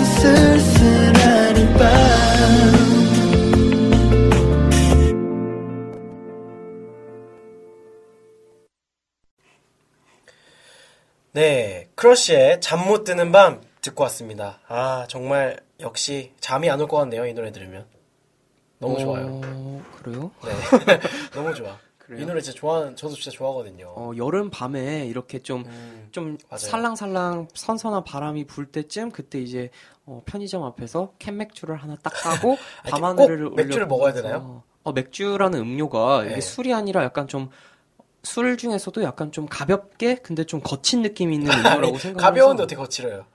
[0.06, 1.56] 쓸쓸한
[11.34, 14.60] 네, 크러쉬의 잠 못 드는 밤 듣고 왔습니다.
[14.68, 17.86] 아, 정말 역시 잠이 안 올 것 같네요, 이 노래 들으면.
[18.80, 19.28] 너무 좋아요.
[19.44, 20.32] 어, 그래요?
[20.44, 20.52] 네.
[21.34, 21.78] 너무 좋아.
[22.06, 22.22] 그래요?
[22.22, 23.88] 이 노래 진짜 좋아, 저도 진짜 좋아하거든요.
[23.96, 26.38] 어, 여름 밤에 이렇게 좀, 음, 좀.
[26.56, 29.70] 살랑살랑 선선한 바람이 불 때쯤 그때 이제
[30.06, 34.64] 어, 편의점 앞에서 캔 맥주를 하나 딱 까고 아니, 밤하늘을 꼭 맥주를 먹어야 되나요?
[34.84, 36.32] 어, 맥주라는 음료가 네.
[36.34, 37.50] 이게 술이 아니라 약간 좀
[38.26, 43.26] 술 중에서도 약간 좀 가볍게 근데 좀 거친 느낌이 있는 음료라고 생각해서 가벼운데 어떻게 거칠어요?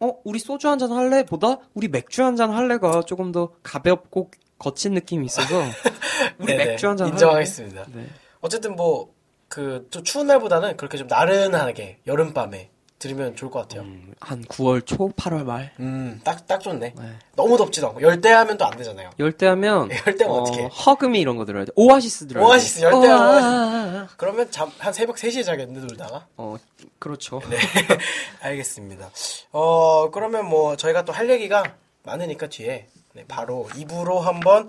[0.00, 1.24] 어 우리 소주 한 잔 할래?
[1.24, 4.32] 보다 우리 맥주 한 잔 할래가 조금 더 가볍고
[4.64, 5.62] 거친 느낌이 있어서
[6.38, 7.14] 우리 맥주 한잔 할래?
[7.14, 7.84] 인정하겠습니다.
[7.92, 8.06] 네.
[8.40, 9.12] 어쨌든 뭐,
[9.48, 13.82] 그, 또 추운 날보다는 그렇게 좀 나른하게, 여름밤에 들으면 좋을 것 같아요.
[13.82, 15.72] 음, 한 9월 초, 8월 말.
[15.80, 16.94] 음, 딱, 딱 좋네.
[16.96, 17.12] 네.
[17.36, 19.10] 너무 덥지도 않고, 열대야면 또 안 되잖아요.
[19.18, 20.64] 열대야면 열대면 어, 어떡해?
[20.68, 21.72] Hug Me 이런 거 들어야 돼.
[21.76, 22.84] 오아시스 들어야 오아시스, 돼.
[22.86, 23.46] 열대 어, 오아시스.
[23.46, 24.08] 아, 아, 아.
[24.16, 26.26] 그러면 잠, 한 새벽 3시에 자겠는데, 놀다가?
[26.38, 26.56] 어,
[26.98, 27.40] 그렇죠.
[27.50, 27.58] 네,
[28.40, 29.10] 알겠습니다.
[29.52, 31.62] 어, 그러면 뭐, 저희가 또 할 얘기가
[32.04, 34.68] 많으니까 뒤에, 네, 바로 2부로 한번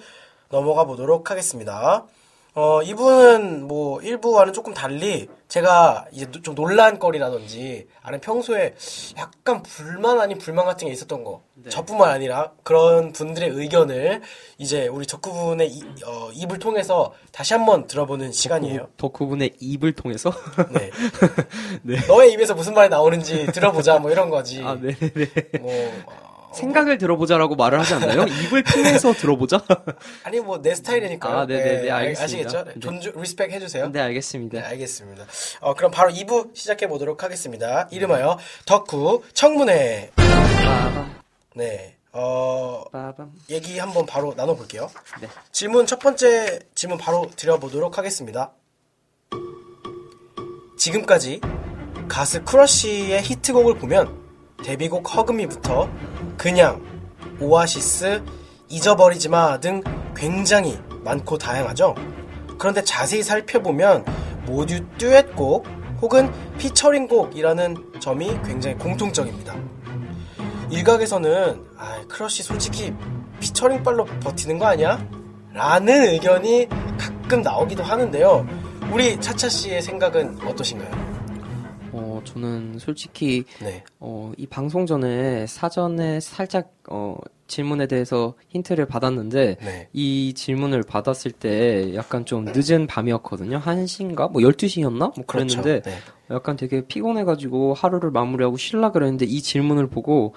[0.50, 2.06] 넘어가 보도록 하겠습니다.
[2.54, 8.76] 어, 2부는 뭐, 1부와는 조금 달리, 제가 이제 노- 좀 논란거리라든지, 아니면 평소에
[9.18, 14.22] 약간 불만 아닌 불만 같은 게 있었던 거, 저뿐만 아니라 그런 분들의 의견을
[14.58, 18.88] 이제 우리 덕후분의 이- 어, 입을 통해서 다시 한번 들어보는 시간이에요.
[18.96, 20.32] 덕후분의 입을 통해서.
[20.72, 20.92] 네.
[21.84, 21.98] 네.
[22.08, 24.62] 너의 입에서 무슨 말이 나오는지 들어보자, 뭐 이런 거지.
[24.64, 25.60] 아, 네네네.
[25.60, 25.74] 뭐,
[26.06, 28.24] 어, 생각을 들어보자라고 말을 하지 않나요?
[28.44, 29.62] 입을 통해서 들어보자?
[30.24, 31.30] 아니 뭐 내 스타일이니까.
[31.42, 32.24] 아, 네네 네, 알겠습니다.
[32.24, 32.64] 아시겠죠?
[32.74, 32.80] 네.
[32.80, 33.90] 존중, respect 해주세요.
[33.92, 34.60] 네, 알겠습니다.
[34.60, 35.26] 네, 알겠습니다.
[35.62, 37.88] 어, 그럼 바로 2부 시작해 보도록 하겠습니다.
[37.92, 40.12] 이름하여 덕후 청문회.
[41.56, 42.84] 네, 어.
[43.50, 44.90] 얘기 한번 바로 나눠볼게요.
[45.22, 45.28] 네.
[45.52, 48.52] 질문 첫 번째 질문 바로 드려보도록 하겠습니다.
[50.78, 51.42] 지금까지
[52.08, 54.24] 가수 크러쉬의 히트곡을 보면
[54.64, 55.90] 데뷔곡 허금이부터
[56.38, 56.82] 그냥
[57.40, 58.24] 오아시스
[58.70, 59.82] 잊어버리지 마 등
[60.16, 61.96] 굉장히 많고 다양하죠.
[62.58, 64.06] 그런데 자세히 살펴보면
[64.46, 65.68] 모두 듀엣곡
[66.02, 69.56] 혹은 피처링곡이라는 점이 굉장히 공통적입니다.
[70.70, 72.94] 일각에서는 아 크러쉬 솔직히
[73.40, 75.06] 피처링 빨로 버티는 거 아니야?
[75.54, 76.68] 라는 의견이
[76.98, 78.48] 가끔 나오기도 하는데요.
[78.92, 81.15] 우리 차차 씨의 생각은 어떠신가요?
[82.26, 83.84] 어, 저는 솔직히, 네.
[84.00, 89.90] 어, 이 방송 전에 사전에 살짝, 어, 질문에 대해서 힌트를 받았는데, 네.
[89.94, 93.60] 이 질문을 받았을 때 약간 좀 늦은 밤이었거든요.
[93.60, 94.32] 1시인가?
[94.32, 95.16] 뭐 12시였나?
[95.16, 95.90] 뭐 그랬는데, 그렇죠.
[95.90, 95.96] 네.
[96.32, 100.34] 약간 되게 피곤해 가지고 하루를 마무리하고 쉴라 그랬는데 이 질문을 보고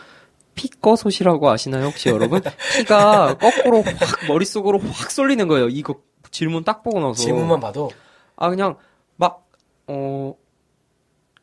[0.55, 2.41] 피꺼솥이라고 아시나요 혹시 여러분?
[2.77, 5.69] 피가 거꾸로 확 머릿속으로 확 쏠리는 거예요.
[5.69, 5.97] 이거
[6.31, 7.15] 질문 딱 보고 나서.
[7.15, 7.91] 질문만 봐도
[8.37, 8.77] 아 그냥
[9.17, 9.47] 막
[9.87, 10.35] 어.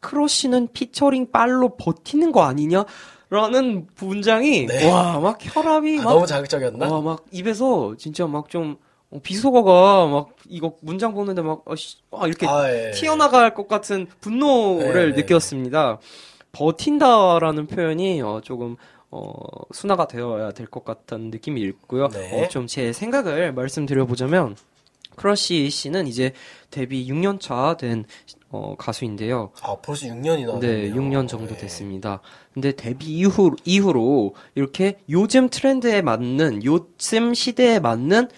[0.06, 2.86] 크러쉬는 피처링 빨로 버티는 거 아니냐?
[3.32, 4.89] 라는 문장이 네.
[4.91, 6.88] 와막 혈압이 아, 막 너무 자극적이었나?
[6.91, 8.78] 와, 막 입에서 진짜 막좀
[9.24, 12.91] 비속어가 막 이거 문장 보는데 막 어, 씨, 와, 이렇게 아, 예.
[12.91, 15.98] 튀어나갈 것 같은 분노를 네, 네, 느꼈습니다.
[16.52, 18.76] 버틴다라는 표현이 어, 조금
[19.10, 19.32] 어,
[19.74, 22.08] 순화가 되어야 될 것 같다는 느낌이 있고요.
[22.10, 22.44] 네.
[22.44, 24.56] 어, 좀 제 생각을 말씀드려보자면
[25.15, 26.34] 크러쉬 씨는 이제
[26.72, 28.06] 데뷔 6년 차 된
[28.56, 29.52] 어, 가수인데요.
[29.62, 32.22] 아, 벌써 6년이나 네, 6년 정도 됐습니다.
[32.54, 38.30] 근데 데뷔 이후, 이후로 이렇게 요즘 트렌드에 맞는, 요즘 시대에 맞는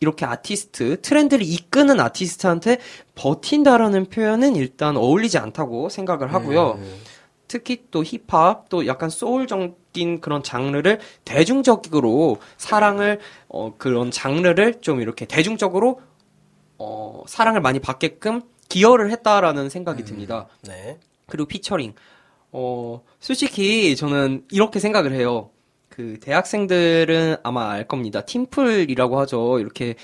[0.00, 2.78] 이렇게 아티스트, 트렌드를 이끄는 아티스트한테
[3.14, 6.72] 버틴다라는 표현은 일단 어울리지 않다고 생각을 하고요.
[6.72, 7.00] 음.
[7.48, 15.24] 특히 또 힙합, 또 약간 소울적인 그런 장르를 대중적으로 사랑을, 어, 그런 장르를 좀 이렇게
[15.24, 16.00] 대중적으로,
[16.78, 20.48] 어, 사랑을 많이 받게끔 기여를 했다라는 생각이 듭니다.
[20.62, 20.98] 네.
[21.26, 21.94] 그리고 피처링.
[22.52, 25.50] 어, 솔직히 저는 이렇게 생각을 해요.
[25.88, 28.22] 그 대학생들은 아마 알 겁니다.
[28.22, 29.58] 팀플이라고 하죠.
[29.58, 29.94] 이렇게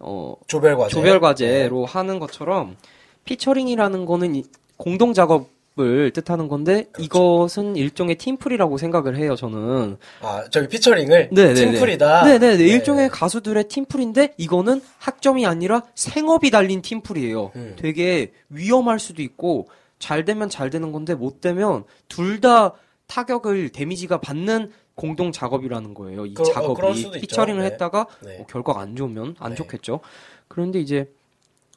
[0.00, 0.90] 어, 조별 과제.
[0.94, 2.76] 조별 과제로 하는 것처럼
[3.24, 4.44] 피처링이라는 거는 이-
[4.76, 5.48] 공동 작업
[5.80, 7.02] 을 뜻하는 건데 그렇죠.
[7.04, 9.34] 이것은 일종의 팀플이라고 생각을 해요.
[9.34, 9.96] 저는.
[10.20, 11.54] 아, 저기 피처링을 네네네.
[11.72, 12.24] 팀플이다.
[12.26, 12.56] 네네네.
[12.58, 12.64] 네.
[12.64, 17.50] 일종의 가수들의 팀플인데 이거는 학점이 아니라 생업이 달린 팀플이에요.
[17.56, 17.74] 음.
[17.76, 19.66] 되게 위험할 수도 있고
[19.98, 22.74] 잘 되면 잘 되는 건데 못 되면 둘 다
[23.08, 26.24] 타격을 데미지가 받는 공동 작업이라는 거예요.
[26.26, 27.10] 이 그- 어, 작업이 있죠.
[27.10, 27.66] 피처링을 네.
[27.72, 28.36] 했다가 네.
[28.36, 29.56] 뭐 결과가 안 좋으면 안 네.
[29.56, 29.98] 좋겠죠.
[30.46, 31.10] 그런데 이제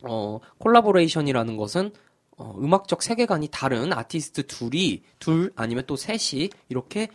[0.04, 1.92] 어 콜라보레이션이라는 것은
[2.38, 7.10] 어, 음악적 세계관이 다른 아티스트 둘이 둘 아니면 또 셋이 이렇게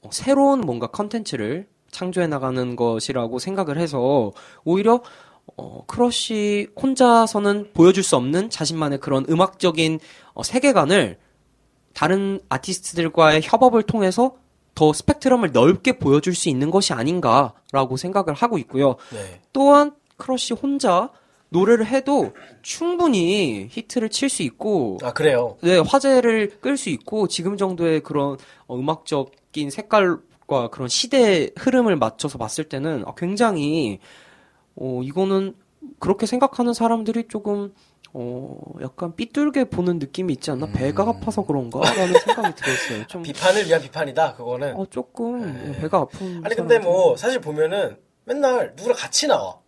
[0.00, 4.32] 어, 새로운 뭔가 컨텐츠를 창조해 나가는 것이라고 생각을 해서
[4.64, 5.02] 오히려
[5.56, 10.00] 어, 크러쉬 혼자서는 보여줄 수 없는 자신만의 그런 음악적인
[10.32, 11.18] 어, 세계관을
[11.92, 14.36] 다른 아티스트들과의 협업을 통해서
[14.74, 18.96] 더 스펙트럼을 넓게 보여줄 수 있는 것이 아닌가라고 생각을 하고 있고요.
[19.12, 19.40] 네.
[19.52, 21.10] 또한 크러쉬 혼자
[21.50, 25.56] 노래를 해도 충분히 히트를 칠 수 있고 아 그래요.
[25.62, 32.38] 네, 화제를 끌 수 있고 지금 정도의 그런 어, 음악적인 색깔과 그런 시대 흐름을 맞춰서
[32.38, 34.00] 봤을 때는 아, 굉장히
[34.76, 35.54] 어, 이거는
[36.00, 37.72] 그렇게 생각하는 사람들이 조금
[38.12, 40.66] 어, 약간 삐뚤게 보는 느낌이 있지 않나?
[40.72, 41.80] 배가 아파서 그런가?
[41.80, 43.06] 라는 생각이 들었어요.
[43.08, 44.34] 좀, 비판을 위한 비판이다.
[44.34, 44.76] 그거는.
[44.76, 45.80] 어, 조금, 네.
[45.80, 46.40] 배가 아픈.
[46.44, 49.58] 아니 근데 뭐 사실 보면은 맨날 누구랑 같이 나와.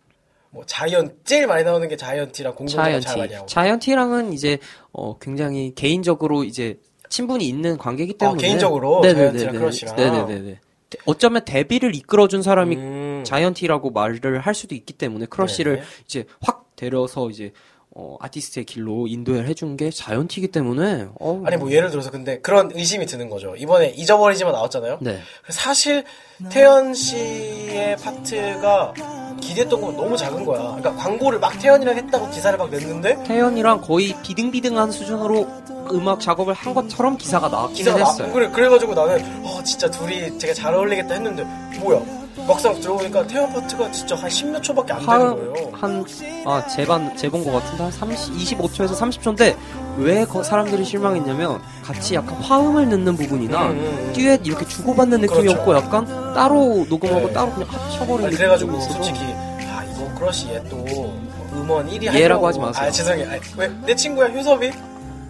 [0.57, 3.33] 뭐 자이언 제일 많이 나오는 게 자이언티랑 공동작업 잘 많이 자이언티.
[3.35, 3.45] 하고.
[3.45, 4.57] 자이언티랑은 이제,
[4.91, 8.41] 어, 굉장히 개인적으로 이제 친분이 있는 관계이기 아, 때문에.
[8.41, 9.37] 개인적으로 네네네네.
[9.37, 9.95] 자이언티랑 크러쉬랑.
[9.95, 10.59] 네네네네.
[11.05, 13.23] 어쩌면 데뷔를 이끌어준 사람이 음.
[13.23, 15.81] 자이언티라고 말을 할 수도 있기 때문에 크러쉬를 네.
[16.05, 17.51] 이제 확 데려서 이제
[17.99, 22.69] 어, 아티스트의 길로 인도를 해준 게 자이언티이기 때문에 어, 아니 뭐 예를 들어서 근데 그런
[22.71, 23.55] 의심이 드는 거죠.
[23.57, 24.99] 이번에 잊어버리지마 나왔잖아요.
[25.01, 25.19] 네.
[25.49, 26.03] 사실
[26.51, 28.93] 태연 씨의 파트가
[29.41, 30.59] 기대했던 거 너무 작은 거야.
[30.59, 35.47] 그러니까 광고를 막 태연이랑 했다고 기사를 막 냈는데 태연이랑 거의 비등비등한 수준으로
[35.91, 38.31] 음악 작업을 한 것처럼 기사가 나왔기는 기사가 나, 했어요.
[38.31, 41.43] 그래 그래가지고 나는 어 진짜 둘이 되게 잘 어울리겠다 했는데
[41.79, 45.69] 뭐야 막상 들어보니까 태연 파트가 진짜 한 10몇 초밖에 안 되는 화음 거예요.
[45.73, 46.05] 한,
[46.45, 49.55] 아, 제반, 재본 것 같은데, 한 30, 25초에서 30초인데,
[49.97, 54.13] 왜 거- 사람들이 실망했냐면, 같이 약간 화음을 넣는 부분이나, 음, 음, 음.
[54.13, 55.59] 듀엣 이렇게 주고받는 느낌이 그렇죠.
[55.59, 57.33] 없고, 약간 따로 녹음하고 네.
[57.33, 58.79] 따로 그냥 합쳐버린 느낌이 그래가지고.
[58.81, 61.13] 솔직히 아 이거 크러쉬 얘또
[61.53, 62.87] 음원 1위 얘라고 하지 마세요.
[62.87, 63.29] 아 죄송해요.
[63.31, 63.71] 아니, 왜?
[63.85, 64.71] 내 친구야 효섭이.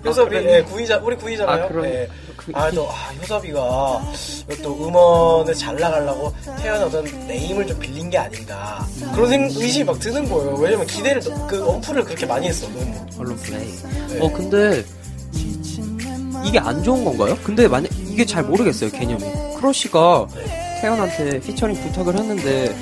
[0.05, 0.47] 효섭이 그러니?
[0.47, 1.63] 예, 구이자 우리 구이잖아요.
[1.63, 1.87] 아, 그러니.
[1.89, 2.07] 예.
[2.47, 4.01] 그- 아, 또, 아, 효섭이가
[4.63, 8.87] 또 음원을 잘 나가려고 태연 어떤 name을 좀 빌린 게 아닌가.
[9.13, 10.53] 그런 생, 의심이 막 드는 거예요.
[10.55, 13.05] 왜냐면 기대를, 너- 그 언플을 그렇게 많이 했어, 너무.
[13.19, 13.65] 언론 플레이.
[14.09, 14.19] 네.
[14.21, 14.85] 어, 근데,
[16.45, 17.37] 이게 안 좋은 건가요?
[17.43, 19.23] 근데 만약, 이게 잘 모르겠어요, 개념이.
[19.57, 20.27] 크러쉬가
[20.79, 22.73] 태연한테 피처링 부탁을 했는데,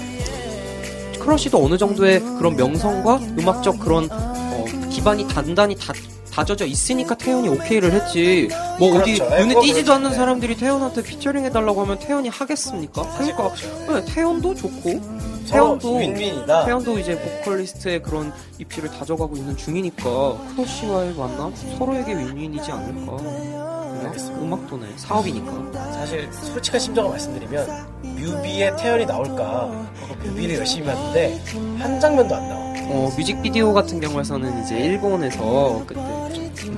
[1.20, 5.92] 크러쉬도 어느 정도의 그런 명성과 음악적 그런, 어, 기반이 단단히 다,
[6.36, 8.50] 다져져 있으니까 태연이 오케이를 했지.
[8.78, 9.30] 뭐 어디 그렇죠.
[9.30, 9.94] 네, 눈에 그건 띄지도 그렇죠.
[9.94, 10.16] 않는 네.
[10.18, 13.04] 사람들이 태연한테 피처링 해달라고 하면 태연이 하겠습니까?
[13.14, 13.94] 그러니까 그렇죠.
[13.94, 15.02] 네, 태연도 좋고
[15.46, 16.66] 서로 태연도 윈윈이다.
[16.66, 20.04] 태연도 이제 보컬리스트의 그런 입지를 다져가고 있는 중이니까
[20.56, 23.18] 크러쉬와의 만남 서로에게 윈윈이지 않을까.
[24.42, 25.72] 음악도네 사업이니까.
[25.94, 29.88] 사실 솔직한 심정을 말씀드리면 뮤비에 태연이 나올까
[30.24, 31.42] 뮤비를 열심히 봤는데
[31.80, 32.66] 한 장면도 안 나와.
[32.88, 36.25] 어 뮤직비디오 같은 경우에서는 이제 일본에서 그때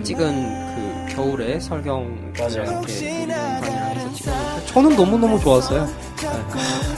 [0.03, 2.63] 찍은 그 겨울에 설경 맞아요.
[2.63, 5.85] 이렇게 동판이랑 해서 찍었는데 저는 너무 너무 좋았어요.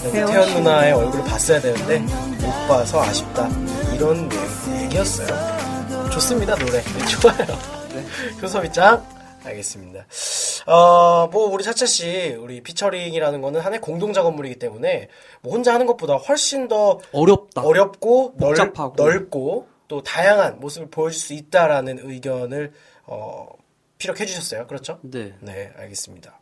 [0.03, 0.11] 네.
[0.11, 0.53] 태연 태연 씨.
[0.55, 3.49] 누나의 얼굴을 봤어야 되는데 못 봐서 아쉽다
[3.95, 7.45] 이런 내용- 얘기였어요 좋습니다 노래 네, 좋아요
[8.41, 9.03] 효섭이 짱
[9.43, 10.05] 알겠습니다
[10.65, 15.09] 어 뭐 우리 차차 씨 우리 피처링이라는 거는 하나의 공동 작업물이기 때문에
[15.41, 17.61] 뭐 혼자 하는 것보다 훨씬 더 어렵다.
[17.61, 18.95] 어렵고 넓, 복잡하고.
[19.03, 22.71] 넓고 또 다양한 모습을 보여줄 수 있다라는 의견을
[23.07, 23.47] 어
[23.97, 24.99] 피력해 주셨어요 그렇죠?
[25.01, 25.33] 네.
[25.41, 26.39] 네 알겠습니다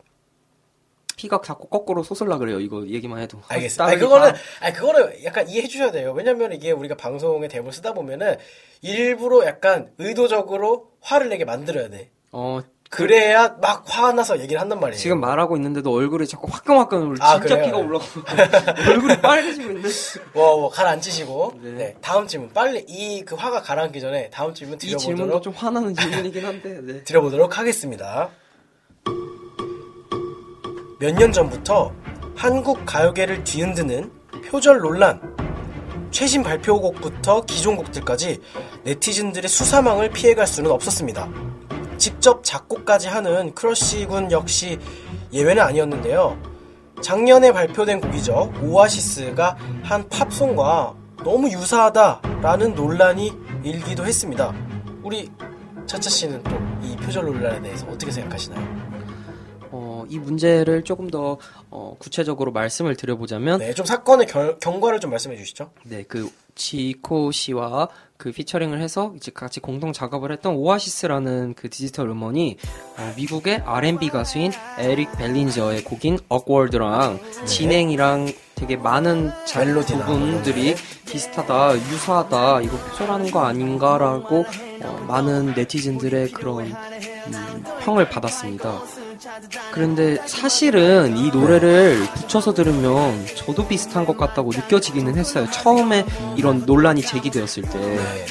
[1.15, 2.59] 피가 자꾸 거꾸로 솟을라 그래요.
[2.59, 3.41] 이거 얘기만 해도.
[3.47, 3.85] 알겠습니다.
[3.85, 6.11] 아니, 그거는, 다- 아니, 그거는 약간 이해해 주셔야 돼요.
[6.13, 8.37] 왜냐면 이게 우리가 방송에 대본을 쓰다 보면은
[8.83, 12.11] 일부러 약간 의도적으로 화를 내게 만들어야 돼.
[12.31, 14.97] 어 그래야 막 화나서 얘기를 한단 말이에요.
[14.97, 17.17] 지금 말하고 있는데 얼굴이 자꾸 화끈화끈 올라.
[17.25, 17.65] 아, 진짜 그래요?
[17.65, 18.21] 피가 올라가고
[18.91, 19.89] 얼굴이 빨개지고 있는데.
[20.33, 21.53] 뭐, 뭐, 가라앉히시고.
[21.61, 21.69] 네.
[21.71, 21.95] 네.
[22.01, 22.49] 다음 질문.
[22.53, 26.79] 빨리 이 그 화가 가라앉기 전에 다음 질문 이 드려보도록, 질문도 좀 화나는 질문이긴 한데.
[26.81, 27.03] 네.
[27.05, 28.29] 드려보도록 하겠습니다.
[30.99, 31.93] 몇 년 전부터
[32.35, 34.11] 한국 가요계를 뒤흔드는
[34.45, 35.35] 표절 논란.
[36.09, 38.39] 최신 발표곡부터 기존 곡들까지
[38.83, 41.27] 네티즌들의 수사망을 피해갈 수는 없었습니다.
[41.97, 44.79] 직접 작곡까지 하는 크러쉬 군 역시
[45.33, 46.37] 예외는 아니었는데요.
[47.01, 48.53] 작년에 발표된 곡이죠.
[48.61, 53.33] 오아시스가 한 팝송과 너무 유사하다라는 논란이
[53.63, 54.53] 일기도 했습니다.
[55.03, 55.29] 우리
[55.85, 58.86] 차차 씨는 또 이 표절 논란에 대해서 어떻게 생각하시나요?
[60.07, 61.37] 어이 문제를 조금 더
[61.69, 65.71] 어, 구체적으로 말씀을 드려보자면 네, 좀 사건의 결, 경과를 좀 말씀해 주시죠.
[65.83, 72.09] 네, 그 지코 씨와 그 피처링을 해서 이제 같이 공동 작업을 했던 오아시스라는 그 디지털
[72.09, 72.57] 음원이
[72.97, 82.75] 어, 미국의 R&B 가수인 에릭 벨린저의 곡인 Awkward랑 진행이랑 되게 많은 부분들이 비슷하다, 유사하다, 이거
[82.89, 84.45] 표절하는 거 아닌가라고
[84.81, 88.81] 어, 많은 네티즌들의 그런 음, 평을 받았습니다.
[89.71, 95.49] 그런데 사실은 이 노래를 붙여서 들으면 저도 비슷한 것 같다고 느껴지기는 했어요.
[95.51, 96.05] 처음에
[96.35, 97.79] 이런 논란이 제기되었을 때.
[97.79, 98.25] 네.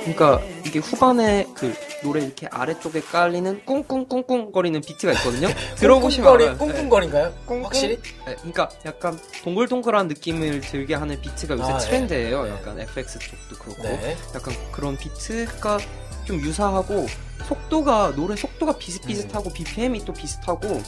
[0.00, 5.48] 그러니까 이게 후반에 그 노래 이렇게 아래쪽에 깔리는 꿍꿍꿍꿍 거리는 비트가 있거든요.
[5.76, 6.58] 들어보시면 꿍꿍거리, 알아요.
[6.58, 7.34] 꿍꿍거린가요?
[7.46, 7.64] 꿍꿍?
[7.66, 7.96] 확실히?
[8.26, 11.86] 네, 그러니까 약간 동글동글한 느낌을 들게 하는 비트가 요새 아, 네.
[11.86, 12.44] 트렌드예요.
[12.44, 12.50] 네.
[12.50, 13.82] 약간 FX 쪽도 그렇고.
[13.82, 14.16] 네.
[14.34, 15.78] 약간 그런 비트가
[16.24, 17.06] 좀 유사하고
[17.46, 20.82] 속도가 노래 속도가 비슷비슷하고 BPM이 또 비슷하고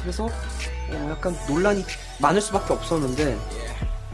[0.00, 1.84] 그래서 어, 약간 논란이
[2.20, 3.36] 많을 수밖에 없었는데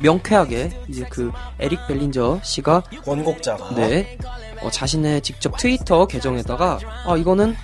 [0.01, 3.75] 명쾌하게 이제 그 에릭 벨린저 씨가 원곡자가.
[3.75, 4.19] 네
[4.63, 7.55] 어, 자신의 직접 트위터 계정에다가 아 이거는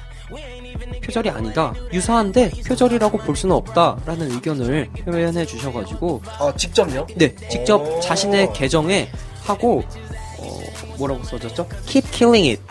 [1.04, 7.06] 표절이 아니다 유사한데 표절이라고 볼 수는 없다라는 의견을 표현해 주셔가지고 아, 직접요?
[7.16, 8.00] 네, 직접 오.
[8.00, 9.08] 자신의 계정에
[9.42, 9.82] 하고
[10.38, 10.60] 어,
[10.98, 11.68] 뭐라고 써졌죠?
[11.86, 12.62] Keep killing it.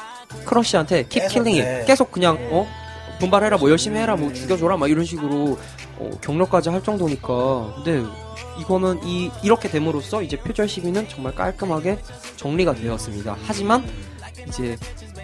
[0.45, 1.75] 크러쉬한테 Keep killing 네.
[1.77, 1.87] it.
[1.87, 2.67] 계속 그냥 어
[3.19, 5.57] 분발해라, 뭐 열심히 해라, 뭐 죽여줘라, 막 이런 식으로
[5.97, 7.73] 어, 격려까지 할 정도니까.
[7.75, 8.03] 근데
[8.59, 11.97] 이거는 이 이렇게 됨으로써 이제 표절 시비는 정말 깔끔하게
[12.35, 13.37] 정리가 되었습니다.
[13.43, 13.83] 하지만
[14.47, 14.77] 이제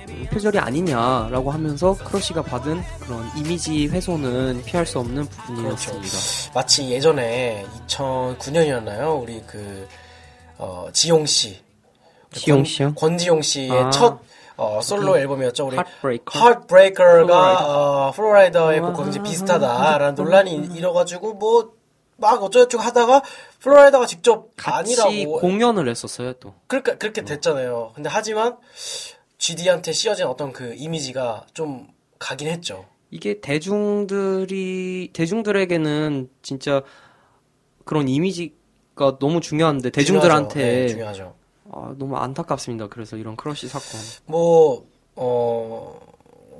[0.10, 6.18] 음, 표절이 아니냐라고 하면서 크러쉬가 받은 그런 이미지 훼손은 피할 수 없는 부분이었습니다.
[6.54, 9.22] 마치 예전에 2009년이었나요?
[9.22, 9.88] 우리 그,
[10.58, 11.63] 어, 지용 씨.
[12.34, 12.94] 지용 권- 씨요?
[12.96, 13.90] 권지용 씨의 아.
[13.90, 14.20] 첫,
[14.58, 15.66] 어, 솔로 앨범이었죠.
[15.68, 16.40] 우리 Heartbreaker.
[16.44, 21.74] Heartbreaker가 어, 플로라이더의 아, 곡과 굉장히 비슷하다라는 논란이 일어가지고 뭐
[22.16, 23.24] 막 어쩌고저쩌고 하다가
[23.60, 26.54] 플로라이더가 직접 아니라고 공연을 했었어요 또.
[26.68, 27.92] 그러니까 그렇게 됐잖아요.
[27.96, 28.56] 근데 하지만
[29.40, 31.88] GD한테 씌워진 어떤 그 이미지가 좀
[32.20, 32.86] 가긴 했죠.
[33.10, 36.82] 이게 대중들이 대중들에게는 진짜
[37.84, 40.72] 그런 이미지가 너무 중요한데 대중들한테 중요하죠.
[40.72, 41.36] 네, 중요하죠.
[41.72, 42.88] 아, 너무 안타깝습니다.
[42.88, 44.00] 그래서 이런 크러쉬 사건.
[44.26, 44.86] 뭐
[45.16, 46.00] 어,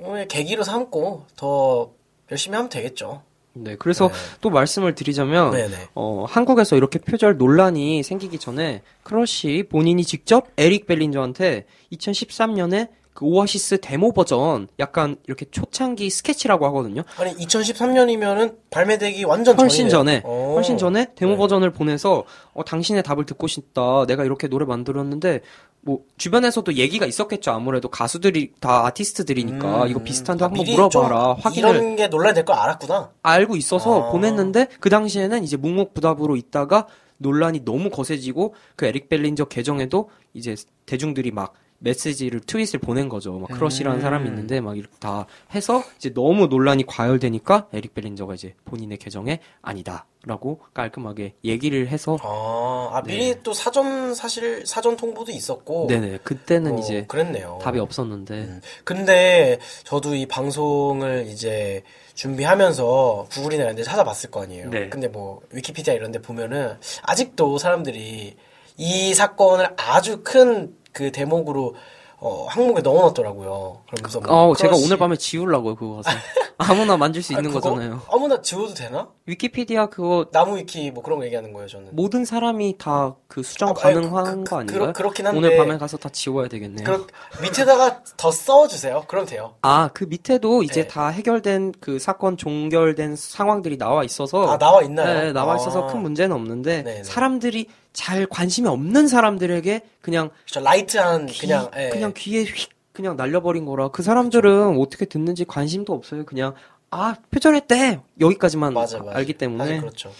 [0.00, 1.92] 오늘 계기로 삼고 더
[2.30, 3.22] 열심히 하면 되겠죠.
[3.56, 4.14] 네, 그래서 네.
[4.40, 5.90] 또 말씀을 드리자면 네네.
[5.94, 13.80] 어, 한국에서 이렇게 표절 논란이 생기기 전에 크러쉬 본인이 직접 에릭 벨린저한테 2013년에 그 오아시스
[13.80, 17.02] 데모 버전 약간 이렇게 초창기 스케치라고 하거든요.
[17.16, 20.20] 아니 2013년이면은 발매되기 완전 훨씬 전이네요.
[20.20, 20.52] 전에 어.
[20.56, 21.36] 훨씬 전에 데모 네.
[21.38, 24.04] 버전을 보내서 어, 당신의 답을 듣고 싶다.
[24.06, 25.40] 내가 이렇게 노래 만들었는데
[25.80, 27.52] 뭐 주변에서도 얘기가 있었겠죠.
[27.52, 29.88] 아무래도 가수들이 다 아티스트들이니까 음.
[29.88, 31.34] 이거 비슷한데 아, 한번 물어봐라.
[31.34, 33.12] 좀 확인을 이런 게 논란이 될 걸 알았구나.
[33.22, 34.10] 알고 있어서 아.
[34.10, 36.86] 보냈는데 그 당시에는 이제 묵묵부답으로 있다가
[37.18, 40.56] 논란이 너무 거세지고 그 에릭 벨린저 계정에도 이제
[40.86, 41.54] 대중들이 막
[41.84, 43.38] 메시지를 트윗을 보낸 거죠.
[43.38, 44.02] 막 크러쉬라는 음.
[44.02, 49.40] 사람이 있는데 막 이렇게 다 해서 이제 너무 논란이 과열되니까 에릭 벨린저가 이제 본인의 계정에
[49.60, 55.86] 아니다라고 깔끔하게 얘기를 해서 아, 아 미리 또 사전 사실 사전 통보도 있었고.
[55.88, 56.00] 네.
[56.00, 57.58] 네네 그때는 어, 이제 그랬네요.
[57.62, 58.60] 답이 없었는데 음.
[58.84, 61.82] 근데 저도 이 방송을 이제
[62.14, 64.70] 준비하면서 구글이나 이런 데 찾아봤을 거 아니에요.
[64.70, 64.88] 네.
[64.88, 68.36] 근데 뭐 위키피디아 이런 데 보면은 아직도 사람들이
[68.76, 71.74] 이 사건을 아주 큰 그 대목으로
[72.20, 73.82] 어, 항목에 넣어놨더라고요.
[73.90, 76.08] 그러면서 뭐 어 제가 오늘 밤에 지우려고요 그거 가서
[76.56, 78.00] 아무나 만질 수 아, 있는 그거 거잖아요.
[78.10, 79.08] 아무나 지워도 되나?
[79.26, 81.88] 위키피디아 그거 나무 위키 뭐 그런 거 얘기하는 거예요, 저는.
[81.92, 84.92] 모든 사람이 다 그 수정 아, 아니, 가능한 그- 거 그- 아닌가요?
[84.94, 85.38] 그렇긴 한데.
[85.38, 86.84] 오늘 밤에 가서 다 지워야 되겠네요.
[86.86, 87.00] 그렇,
[87.42, 89.04] 밑에다가 더 써주세요.
[89.08, 89.56] 그럼 돼요.
[89.60, 90.88] 아, 그 밑에도 이제 네.
[90.88, 95.20] 다 해결된 그 사건 종결된 상황들이 나와 있어서 아, 나와 있나요?
[95.24, 95.56] 네, 나와 아.
[95.56, 97.02] 있어서 큰 문제는 없는데 네네.
[97.02, 101.88] 사람들이 잘 관심이 없는 사람들에게 그냥 저 라이트한 귀, 그냥 예.
[101.88, 106.26] 그냥 귀에 휙 그냥 날려버린 거라 그 사람들은 어떻게 듣는지 관심도 없어요.
[106.26, 106.54] 그냥
[106.90, 109.16] 아 표절했대 여기까지만 맞아, 맞아.
[109.18, 110.12] 알기 때문에 그렇죠.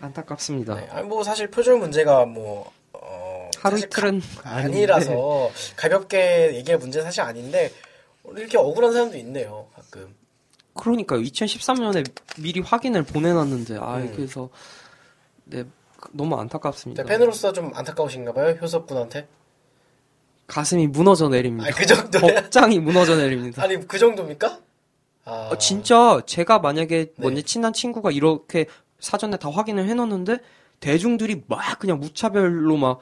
[0.00, 0.74] 안타깝습니다.
[0.76, 0.88] 네.
[0.90, 4.22] 아니, 뭐 사실 표절 문제가 뭐 어, 하루 이틀은.
[4.44, 7.72] 아니라서 가볍게 얘기할 문제는 사실 아닌데
[8.36, 9.68] 이렇게 억울한 사람도 있네요.
[9.74, 10.14] 가끔.
[10.74, 11.20] 그러니까요.
[11.20, 12.08] 2013년에
[12.40, 14.12] 미리 확인을 보내놨는데 아 음.
[14.14, 14.48] 그래서
[15.44, 15.64] 네
[16.12, 17.04] 너무 안타깝습니다.
[17.04, 18.56] 팬으로서 좀 안타까우신가 봐요.
[18.60, 19.28] 효섭 군한테.
[20.46, 21.66] 가슴이 무너져 내립니다.
[21.66, 22.42] 아니, 그 정도야?
[22.42, 23.62] 복장이 무너져 내립니다.
[23.62, 24.58] 아니 그 정도입니까?
[25.24, 27.12] 아, 어, 진짜 제가 만약에 네.
[27.16, 28.66] 먼저 친한 친구가 이렇게
[28.98, 30.38] 사전에 다 확인을 해놓는데
[30.80, 32.98] 대중들이 막 그냥 무차별로 막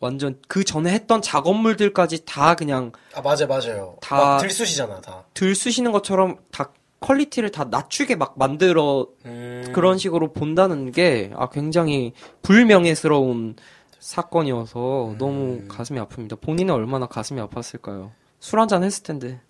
[0.00, 3.96] 완전 그 전에 했던 작업물들까지 다 그냥 아 맞아 맞아요.
[4.00, 5.24] 다- 막 들쑤시잖아 다.
[5.34, 6.72] 들쑤시는 것처럼 다
[7.02, 9.70] 퀄리티를 다 낮추게 막 만들어 음.
[9.74, 13.56] 그런 식으로 본다는 게 아, 굉장히 불명예스러운
[13.98, 15.68] 사건이어서 너무 음.
[15.68, 16.40] 가슴이 아픕니다.
[16.40, 18.10] 본인은 얼마나 가슴이 아팠을까요?
[18.40, 19.40] 술 한잔 했을 텐데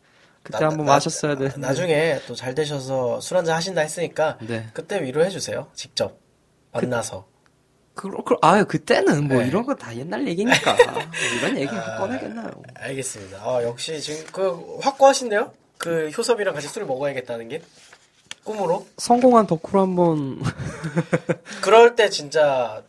[0.43, 1.51] 그때 나- 한번 나- 마셨어야 돼.
[1.57, 4.67] 나중에 또 잘 되셔서 술 한잔 하신다 했으니까 네.
[4.75, 5.69] 그때 위로해 주세요.
[5.75, 6.19] 직접
[6.73, 7.27] 만나서.
[7.95, 9.49] 그, 그, 아유 그때는 뭐 네.
[9.49, 11.03] 이런 거 다 옛날 얘기니까 뭐
[11.41, 11.99] 이런 얘기 아.
[11.99, 12.51] 꺼내겠나요?
[12.75, 13.39] 알겠습니다.
[13.43, 15.53] 아, 역시 지금 그 확고하신데요?
[15.83, 17.61] 그 효섭이랑 같이 술 먹어야겠다는 게
[18.45, 18.87] 꿈으로.
[18.99, 20.41] 성공한 덕후로 한번
[21.61, 22.83] 그럴 때 진짜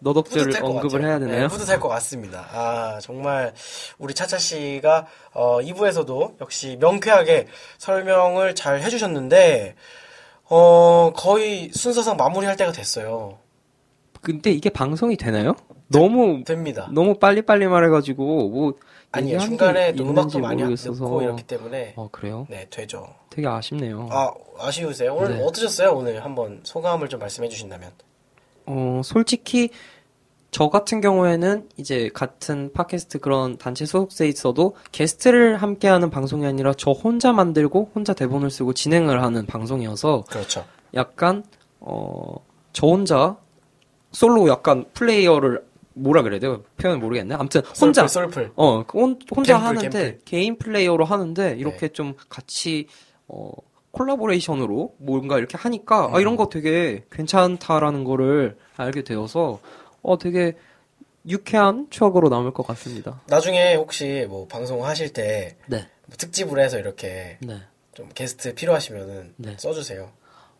[0.61, 1.07] 것 언급을 같아요.
[1.07, 1.41] 해야 되나요?
[1.41, 2.47] 네, 뿌듯할 것 같습니다.
[2.51, 3.53] 아 정말
[3.97, 7.47] 우리 차차 씨가 어, 2부에서도 역시 명쾌하게
[7.79, 9.75] 설명을 잘 해주셨는데
[10.45, 13.39] 어 거의 순서상 마무리할 때가 됐어요.
[14.23, 15.55] 근데 이게 방송이 되나요?
[15.89, 16.89] 너무 됩니다.
[16.91, 18.73] 너무 빨리빨리 말해가지고 뭐
[19.11, 21.03] 아니요 중간에 또 음악도 많이 모르겠어서.
[21.03, 22.47] 넣고 이렇기 때문에 어 그래요?
[22.49, 23.13] 네 되죠.
[23.29, 24.07] 되게 아쉽네요.
[24.11, 25.13] 아 아쉬우세요?
[25.13, 25.43] 오늘 네.
[25.43, 25.91] 어떠셨어요?
[25.91, 27.91] 오늘 한번 소감을 좀 말씀해 주신다면.
[28.65, 29.69] 어, 솔직히
[30.51, 36.91] 저 같은 경우에는 이제 같은 팟캐스트 그런 단체 소속돼 있어도 게스트를 함께하는 방송이 아니라 저
[36.91, 40.63] 혼자 만들고 혼자 대본을 쓰고 진행을 하는 방송이어서 그렇죠.
[40.93, 41.43] 약간
[41.81, 42.35] 어,
[42.71, 43.35] 저 혼자
[44.13, 45.63] 솔로 약간 플레이어를
[45.95, 46.63] 뭐라 그래야 돼요?
[46.77, 47.35] 표현 모르겠네.
[47.35, 48.51] 아무튼 혼자 솔플, 솔플.
[48.55, 50.19] 어, 그 혼, 혼자 갬플, 하는데 갬플.
[50.25, 52.87] 개인 플레이어로 하는데 이렇게 좀 같이
[53.27, 53.51] 어
[53.91, 59.59] 콜라보레이션으로 뭔가 이렇게 하니까 아 이런 거 되게 괜찮다라는 거를 알게 되어서
[60.01, 60.53] 어 되게
[61.27, 63.21] 유쾌한 추억으로 남을 것 같습니다.
[63.27, 65.87] 나중에 혹시 뭐 방송 하실 때 네.
[66.07, 67.61] 뭐 특집으로 해서 이렇게 네.
[67.93, 69.55] 좀 게스트 필요하시면은 네.
[69.57, 70.09] 써주세요.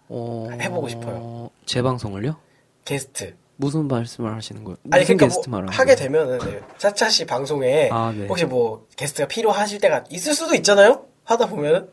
[0.10, 1.49] 어 해보고 싶어요.
[1.66, 2.38] 제 방송을요?
[2.86, 3.36] 게스트.
[3.56, 4.78] 무슨 말씀을 하시는 거예요?
[4.91, 5.95] 아니 그러니까 게스트 뭐 하게?
[5.95, 8.28] 되면은 네, 차차 씨 방송에 아, 네.
[8.28, 11.06] 혹시 뭐 게스트가 필요하실 때가 있을 수도 있잖아요.
[11.24, 11.89] 하다 보면은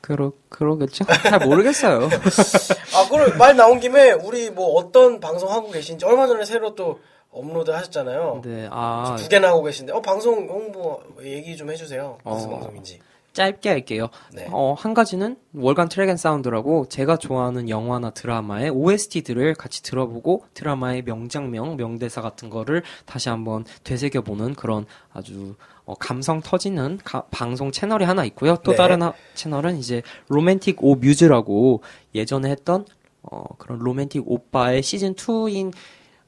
[0.00, 1.04] 그러 그러겠죠?
[1.04, 2.08] 잘 모르겠어요.
[2.96, 7.00] 아 그럼 말 나온 김에 우리 뭐 어떤 방송 하고 계신지 얼마 전에 새로 또
[7.30, 8.42] 업로드 하셨잖아요.
[8.44, 8.68] 네.
[8.70, 12.18] 아, 두 개나 하고 계신데 어 방송 홍보 얘기 좀 해주세요.
[12.24, 12.50] 무슨 어.
[12.52, 13.00] 방송인지.
[13.32, 14.08] 짧게 할게요.
[14.34, 14.48] 네.
[14.50, 21.02] 어, 한 가지는 월간 Track and Sound라고 제가 좋아하는 영화나 드라마의 OST들을 같이 들어보고 드라마의
[21.02, 25.54] 명장면, 명대사 같은 거를 다시 한번 되새겨보는 그런 아주
[25.84, 28.56] 어, 감성 터지는 가- 방송 채널이 하나 있고요.
[28.64, 28.76] 또 네.
[28.76, 31.82] 다른 하- 채널은 이제 로맨틱 오 뮤즈라고
[32.14, 32.84] 예전에 했던
[33.22, 35.72] 어, 그런 로맨틱 오빠의 시즌 2인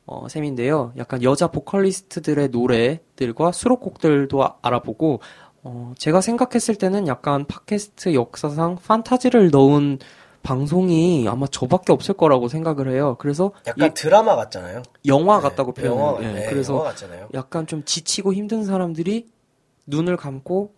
[0.05, 0.93] 어, 셈인데요.
[0.99, 5.21] 약간 여자 보컬리스트들의 노래들과 수록곡들도 아- 알아보고,
[5.63, 9.99] 어, 제가 생각했을 때는 약간 팟캐스트 역사상 판타지를 넣은
[10.43, 13.17] 방송이 아마 저밖에 없을 거라고 생각을 해요.
[13.21, 14.83] 그래서 약간 이 드라마 같잖아요.
[15.07, 16.05] 영화 같다고 네, 표현해요.
[16.09, 17.29] 영화, 예, 네, 그래서 영화 같잖아요.
[17.35, 19.29] 약간 좀 지치고 힘든 사람들이
[19.87, 20.75] 눈을 감고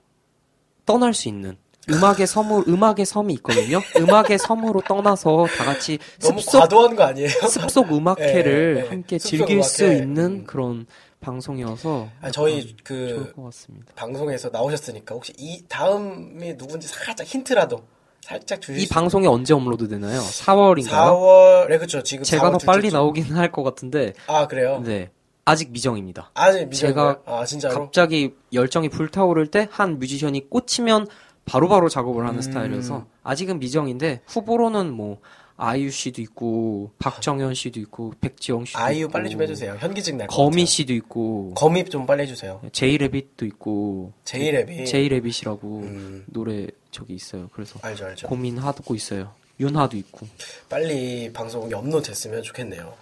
[0.84, 1.56] 떠날 수 있는
[1.90, 3.80] 음악의 섬으로 음악의 섬이 있거든요.
[3.98, 7.28] 음악의 섬으로 떠나서 다 같이 너무 습속 과도한 거 아니에요?
[7.28, 8.88] 습속 음악회를 네, 네.
[8.88, 9.98] 함께 즐길 수 음악회.
[9.98, 10.44] 있는 음.
[10.44, 10.86] 그런
[11.24, 13.92] 방송이어서 아, 저희 그 좋을 것 같습니다.
[13.96, 17.82] 방송에서 나오셨으니까 혹시 이 다음이 누군지 살짝 힌트라도
[18.20, 20.20] 살짝 주실 이수 방송이 언제 업로드 되나요?
[20.20, 20.88] 4월인가요?
[20.88, 22.02] 4월에 그렇죠.
[22.02, 22.94] 지금 제가 4월 더 빨리 주.
[22.96, 24.80] 나오기는 할것 같은데 아 그래요?
[24.84, 25.10] 네
[25.44, 26.30] 아직 미정입니다.
[26.34, 27.22] 아직 미정인가요?
[27.24, 27.74] 제가 아 진짜로?
[27.74, 31.06] 갑자기 열정이 불타오를 때 한 뮤지션이 꽂히면
[31.44, 32.40] 바로바로 작업을 하는 음.
[32.40, 35.18] 스타일이어서 아직은 미정인데 후보로는 뭐
[35.56, 39.76] 아이유 씨도 있고 박정현 씨도 있고 백지영 씨도 아이유 있고 빨리 좀 해주세요.
[39.78, 40.66] 현기증 날것 거미.
[40.66, 42.60] 씨도 있고 거미 좀 빨리 해주세요.
[42.72, 47.48] 제이레빗도 있고 제이레빗이 제이레빗이라고 음, 노래 저기 있어요.
[47.52, 48.26] 그래서 알죠 알죠.
[48.28, 49.32] 고민하고 있어요.
[49.60, 50.26] 윤하도 있고
[50.68, 52.92] 빨리 방송이 업로드 됐으면 좋겠네요.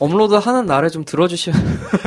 [0.00, 1.60] 업로드 하는 날에 좀 들어주시면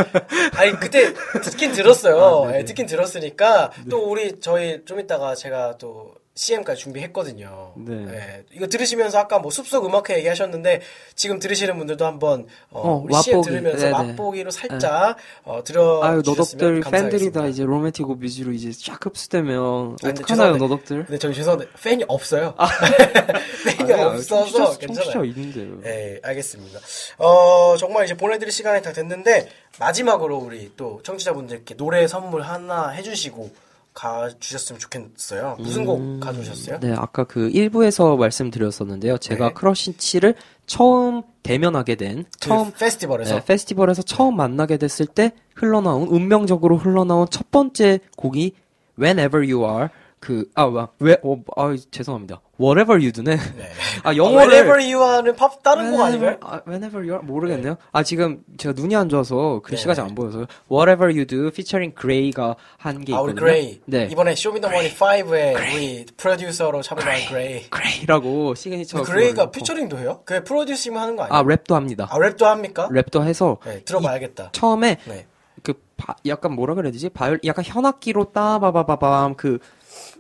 [0.57, 2.49] 아니 그때 듣긴 들었어요.
[2.49, 2.57] 아.
[2.57, 7.71] 예, 듣긴 들었으니까 또 우리 저희 좀 이따가 제가 또 CM까지 준비했거든요.
[7.77, 8.05] 네.
[8.09, 10.81] 예, 이거 들으시면서 아까 뭐 숲속 음악회 얘기하셨는데
[11.15, 13.41] 지금 들으시는 분들도 한번 어, 어, 우리 CM.
[13.41, 13.91] 들으면서 네네.
[13.91, 17.31] 맛보기로 살짝 어, 들어 아유 너덕들 팬들이.
[17.31, 21.05] 다 이제 로맨틱 뮤즈로 이제 쫙 흡수되면 근데 어떡하나요 너덕들?
[21.05, 22.53] 근데 저기 죄송한데 팬이 없어요.
[23.65, 25.11] 팬이 아니야, 없어서 청취자, 괜찮아요.
[25.11, 25.79] 청취자 있는데요.
[25.81, 26.79] 네, 알겠습니다.
[27.17, 33.49] 어, 정말 이제 보내드릴 시간이 다 됐는데, 마지막으로 우리 또 청취자분들께 노래 선물 하나 해주시고
[33.95, 35.55] 가주셨으면 좋겠어요.
[35.57, 36.79] 무슨 곡 가져오셨어요?
[36.81, 39.17] 네, 아까 그 1부에서 말씀드렸었는데요.
[39.17, 39.53] 제가 네.
[39.53, 40.35] 크러쉬 씨를
[40.67, 43.35] 처음 대면하게 된그 처음 페스티벌에서.
[43.35, 48.53] 네, 페스티벌에서 처음 만나게 됐을 때 흘러나온 운명적으로 흘러나온 첫 번째 곡이
[48.99, 49.89] Whenever You Are
[50.19, 52.41] 그, 아, 와, 왜, 어, 아, 죄송합니다.
[52.59, 53.69] Whatever you do는, 네.
[54.01, 54.47] 아, 영어를.
[54.47, 56.37] Whenever you are는 팝 다른 곡 아닌가요?
[56.41, 57.19] 아, whenever you are?
[57.23, 57.75] 모르겠네요.
[57.91, 59.95] 아, 지금 제가 눈이 안 좋아서 글씨가 네.
[59.95, 60.47] 잘안 보여서.
[60.71, 63.33] Whatever you do, featuring Gray가 한게 아, 있거든요.
[63.33, 63.81] 우리 그레이.
[63.85, 64.07] 네.
[64.11, 67.63] 이번에 쇼미더머니 5에 우리 프로듀서로 참여한 그레이.
[67.69, 68.97] Gray라고 시그니처.
[68.99, 69.51] 넣고.
[69.51, 70.21] 피처링도 해요?
[70.25, 71.37] 그 프로듀싱만 하는 거 아니에요?
[71.39, 72.07] 아, 랩도 합니다.
[72.09, 72.89] 아, 랩도 합니까?
[72.89, 73.57] 랩도 해서.
[73.65, 74.49] 네, 들어봐야겠다.
[74.53, 75.27] 처음에 네.
[75.61, 77.09] 그 바- 약간 뭐라 그래야 되지?
[77.09, 79.57] 바이올 약간 현악기로 따바바바밤 그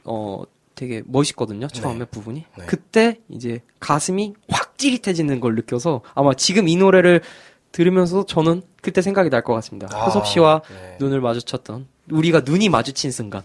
[0.05, 0.43] 어
[0.75, 1.67] 되게 멋있거든요.
[1.67, 2.05] 처음에 네.
[2.05, 2.45] 부분이.
[2.57, 2.65] 네.
[2.65, 7.21] 그때 이제 가슴이 확 찌릿해지는 걸 느껴서 아마 지금 이 노래를
[7.71, 9.87] 들으면서 저는 그때 생각이 날 것 같습니다.
[9.91, 10.97] 아, 허섭 씨와 네.
[10.99, 13.43] 눈을 마주쳤던 우리가 눈이 마주친 순간.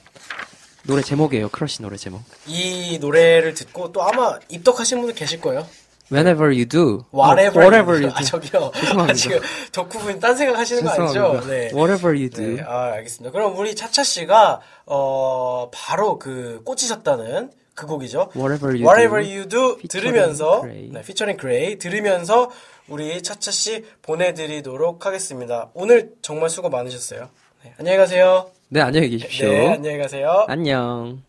[0.85, 1.51] 노래 제목이에요.
[1.51, 2.23] 크러쉬 노래 제목.
[2.47, 5.67] 이 노래를 듣고 또 아마 입덕하신 분들 계실 거예요.
[6.11, 7.05] Whenever you do.
[7.13, 8.25] Whatever, 어, whatever you 아, do.
[8.27, 8.73] 저기요.
[8.75, 9.13] 죄송합니다.
[9.13, 9.39] 아, 지금
[9.73, 11.07] 덕후분 딴 생각 하시는 거 아니죠?
[11.13, 11.47] 죄송합니다.
[11.47, 11.71] 네.
[11.73, 12.57] Whatever you do.
[12.57, 13.33] 네, 아, 알겠습니다.
[13.33, 18.31] 그럼 우리 차차 씨가 어 바로 그 꽂히셨다는 그 곡이죠.
[18.35, 19.31] Whatever you Whatever do.
[19.33, 20.91] you do 들으면서 Gray.
[20.93, 22.51] 네, 피처링 그레이 들으면서
[22.89, 25.71] 우리 차차 씨 보내드리도록 하겠습니다.
[25.75, 27.29] 오늘 정말 수고 많으셨어요.
[27.65, 28.51] 네, 안녕히 가세요.
[28.69, 29.49] 네, 안녕히 계십시오.
[29.49, 30.45] 네, 안녕히 가세요.
[30.49, 31.23] 안녕.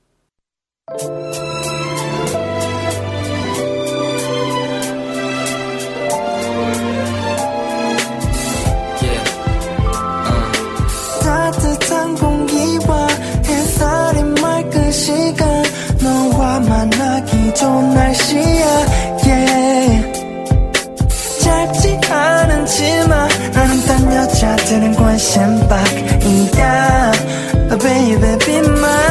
[17.54, 18.66] 좋은 날씨야
[19.26, 20.12] yeah.
[21.42, 27.12] 짧지 않은지만 나는 딴 여자들은 관심 밖이야
[27.80, 29.11] Baby be mine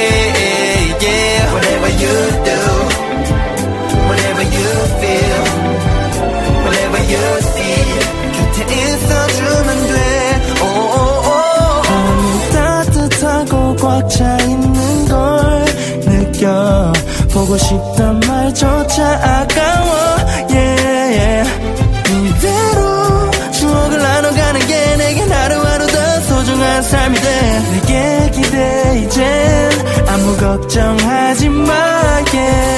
[30.51, 31.91] 걱정하지 마
[32.33, 32.70] yeah.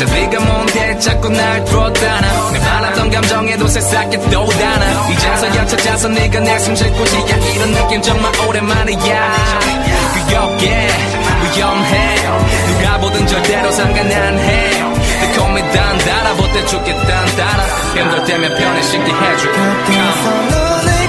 [0.00, 2.50] 네가 뭔데 자꾸 날 뚫었다나?
[2.52, 5.08] 내 많았던 감정에도 새싹이 또 다나?
[5.10, 9.32] 이제서야 찾아서 네가 내 숨쉴 곳이야 이런 느낌 정말 오랜만이야.
[10.28, 10.88] 귀엽게
[11.54, 12.16] 위험해.
[12.68, 14.70] 누가 보든 절대로 상관 안해.
[15.20, 17.64] 매콤히 단단하 못해 죽겠단 따라
[17.94, 21.01] 힘들 때면 편히 쉽게 해줄게 곁에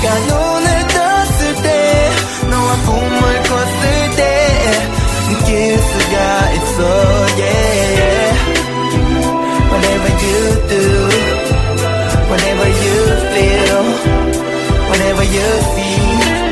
[0.00, 2.10] 내가 눈을 떴을 때
[2.50, 4.22] 너와 꿈을 꿨을 때
[5.28, 6.78] 느낄 수가 있어
[7.36, 8.34] yeah.
[9.70, 10.38] Whatever you
[10.68, 10.82] do
[12.30, 12.98] Whatever you
[13.30, 13.80] feel
[14.88, 16.00] Whatever you see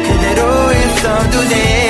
[0.05, 0.41] 그대로
[0.73, 1.88] 있어도 돼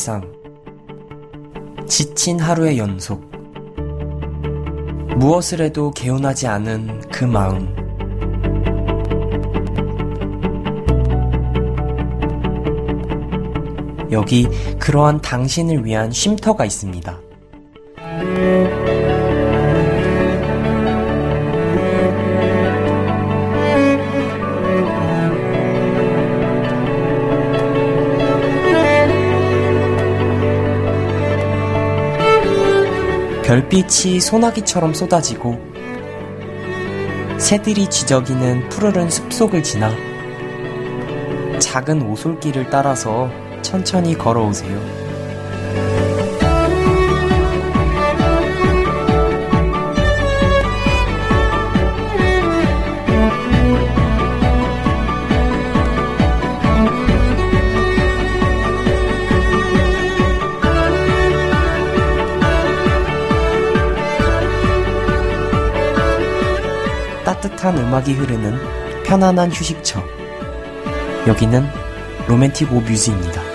[0.00, 0.22] 일상.
[1.86, 3.20] 지친 하루의 연속.
[5.18, 7.68] 무엇을 해도 개운하지 않은 그 마음.
[14.10, 14.48] 여기
[14.78, 17.29] 그러한 당신을 위한 쉼터가 있습니다.
[33.50, 35.58] 별빛이 소나기처럼 쏟아지고
[37.36, 39.90] 새들이 지저귀는 푸르른 숲속을 지나
[41.58, 43.28] 작은 오솔길을 따라서
[43.62, 44.99] 천천히 걸어오세요.
[67.40, 68.58] 따뜻한 음악이 흐르는
[69.04, 70.02] 편안한 휴식처.
[71.26, 71.66] 여기는
[72.28, 73.49] 로맨틱 오뮤즈입니다.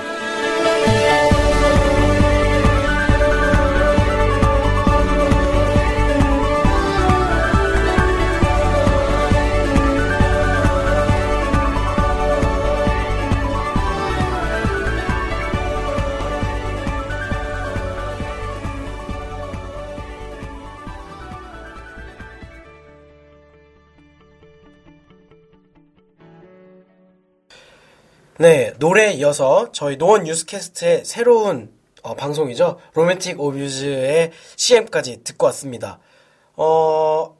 [28.37, 31.71] 네, 노래에 이어서 저희 노원 뉴스캐스트의 새로운
[32.01, 32.79] 어, 방송이죠.
[32.93, 35.99] 로맨틱 오뮤즈의 CM까지 듣고 왔습니다.
[36.57, 37.37] 어,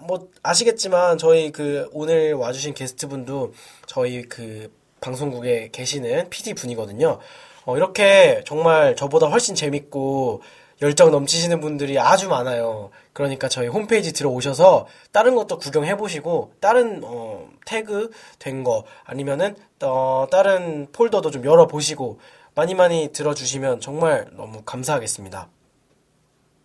[0.00, 3.52] 뭐, 아시겠지만, 저희 그, 오늘 와주신 게스트분도
[3.86, 4.72] 저희 그,
[5.02, 7.18] 방송국에 계시는 PD 분이거든요.
[7.66, 10.40] 어, 이렇게 정말 저보다 훨씬 재밌고,
[10.80, 12.88] 열정 넘치시는 분들이 아주 많아요.
[13.18, 20.28] 그러니까 저희 홈페이지 들어오셔서 다른 것도 구경해 보시고, 다른, 어, 태그 된 거, 아니면은, 어,
[20.30, 22.20] 다른 폴더도 좀 열어 보시고,
[22.54, 25.48] 많이 많이 들어주시면 정말 너무 감사하겠습니다.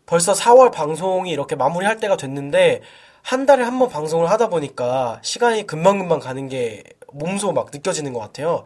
[0.05, 2.81] 벌써 4월 방송이 이렇게 마무리할 때가 됐는데
[3.23, 6.83] 한 달에 한 번 방송을 하다 보니까 시간이 금방금방 가는 게
[7.13, 8.65] 몸소 막 느껴지는 것 같아요.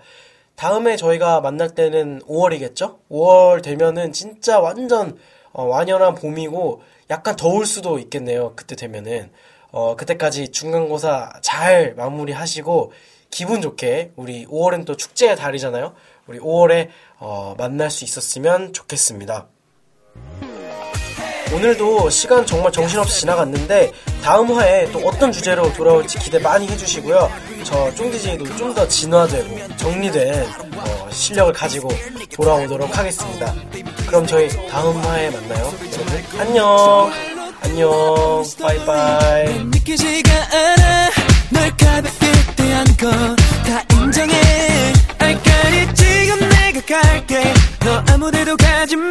[0.56, 2.98] 다음에 저희가 만날 때는 5월이겠죠?
[3.10, 5.18] 5월 되면은 진짜 완전
[5.54, 8.54] 어, 완연한 봄이고 약간 더울 수도 있겠네요.
[8.56, 9.32] 그때 되면은
[9.72, 12.92] 어, 그때까지 중간고사 잘 마무리하시고
[13.30, 15.94] 기분 좋게 우리 5월은 또 축제의 달이잖아요.
[16.28, 16.90] 우리 5월에
[17.20, 19.48] 어, 만날 수 있었으면 좋겠습니다.
[21.54, 23.92] 오늘도 시간 정말 정신없이 지나갔는데
[24.22, 27.30] 다음 화에 또 어떤 주제로 돌아올지 기대 많이 해주시고요.
[27.68, 30.46] 저 쫑디제이도 좀 더 진화되고 정리된
[30.76, 31.90] 어, 실력을 가지고
[32.34, 33.54] 돌아오도록 하겠습니다.
[34.06, 35.66] 그럼 저희 다음 화에 만나요.
[35.66, 36.40] 여러분.
[36.40, 37.12] 안녕.
[37.62, 38.44] 안녕.
[38.62, 39.64] 바이바이.
[39.66, 41.10] 믿기지가 않아.
[41.50, 44.34] 널 가볍게 대한 거다 인정해.
[45.18, 47.54] 알까리 지금 내가 갈게.
[47.84, 49.10] 너 아무데도 가지 마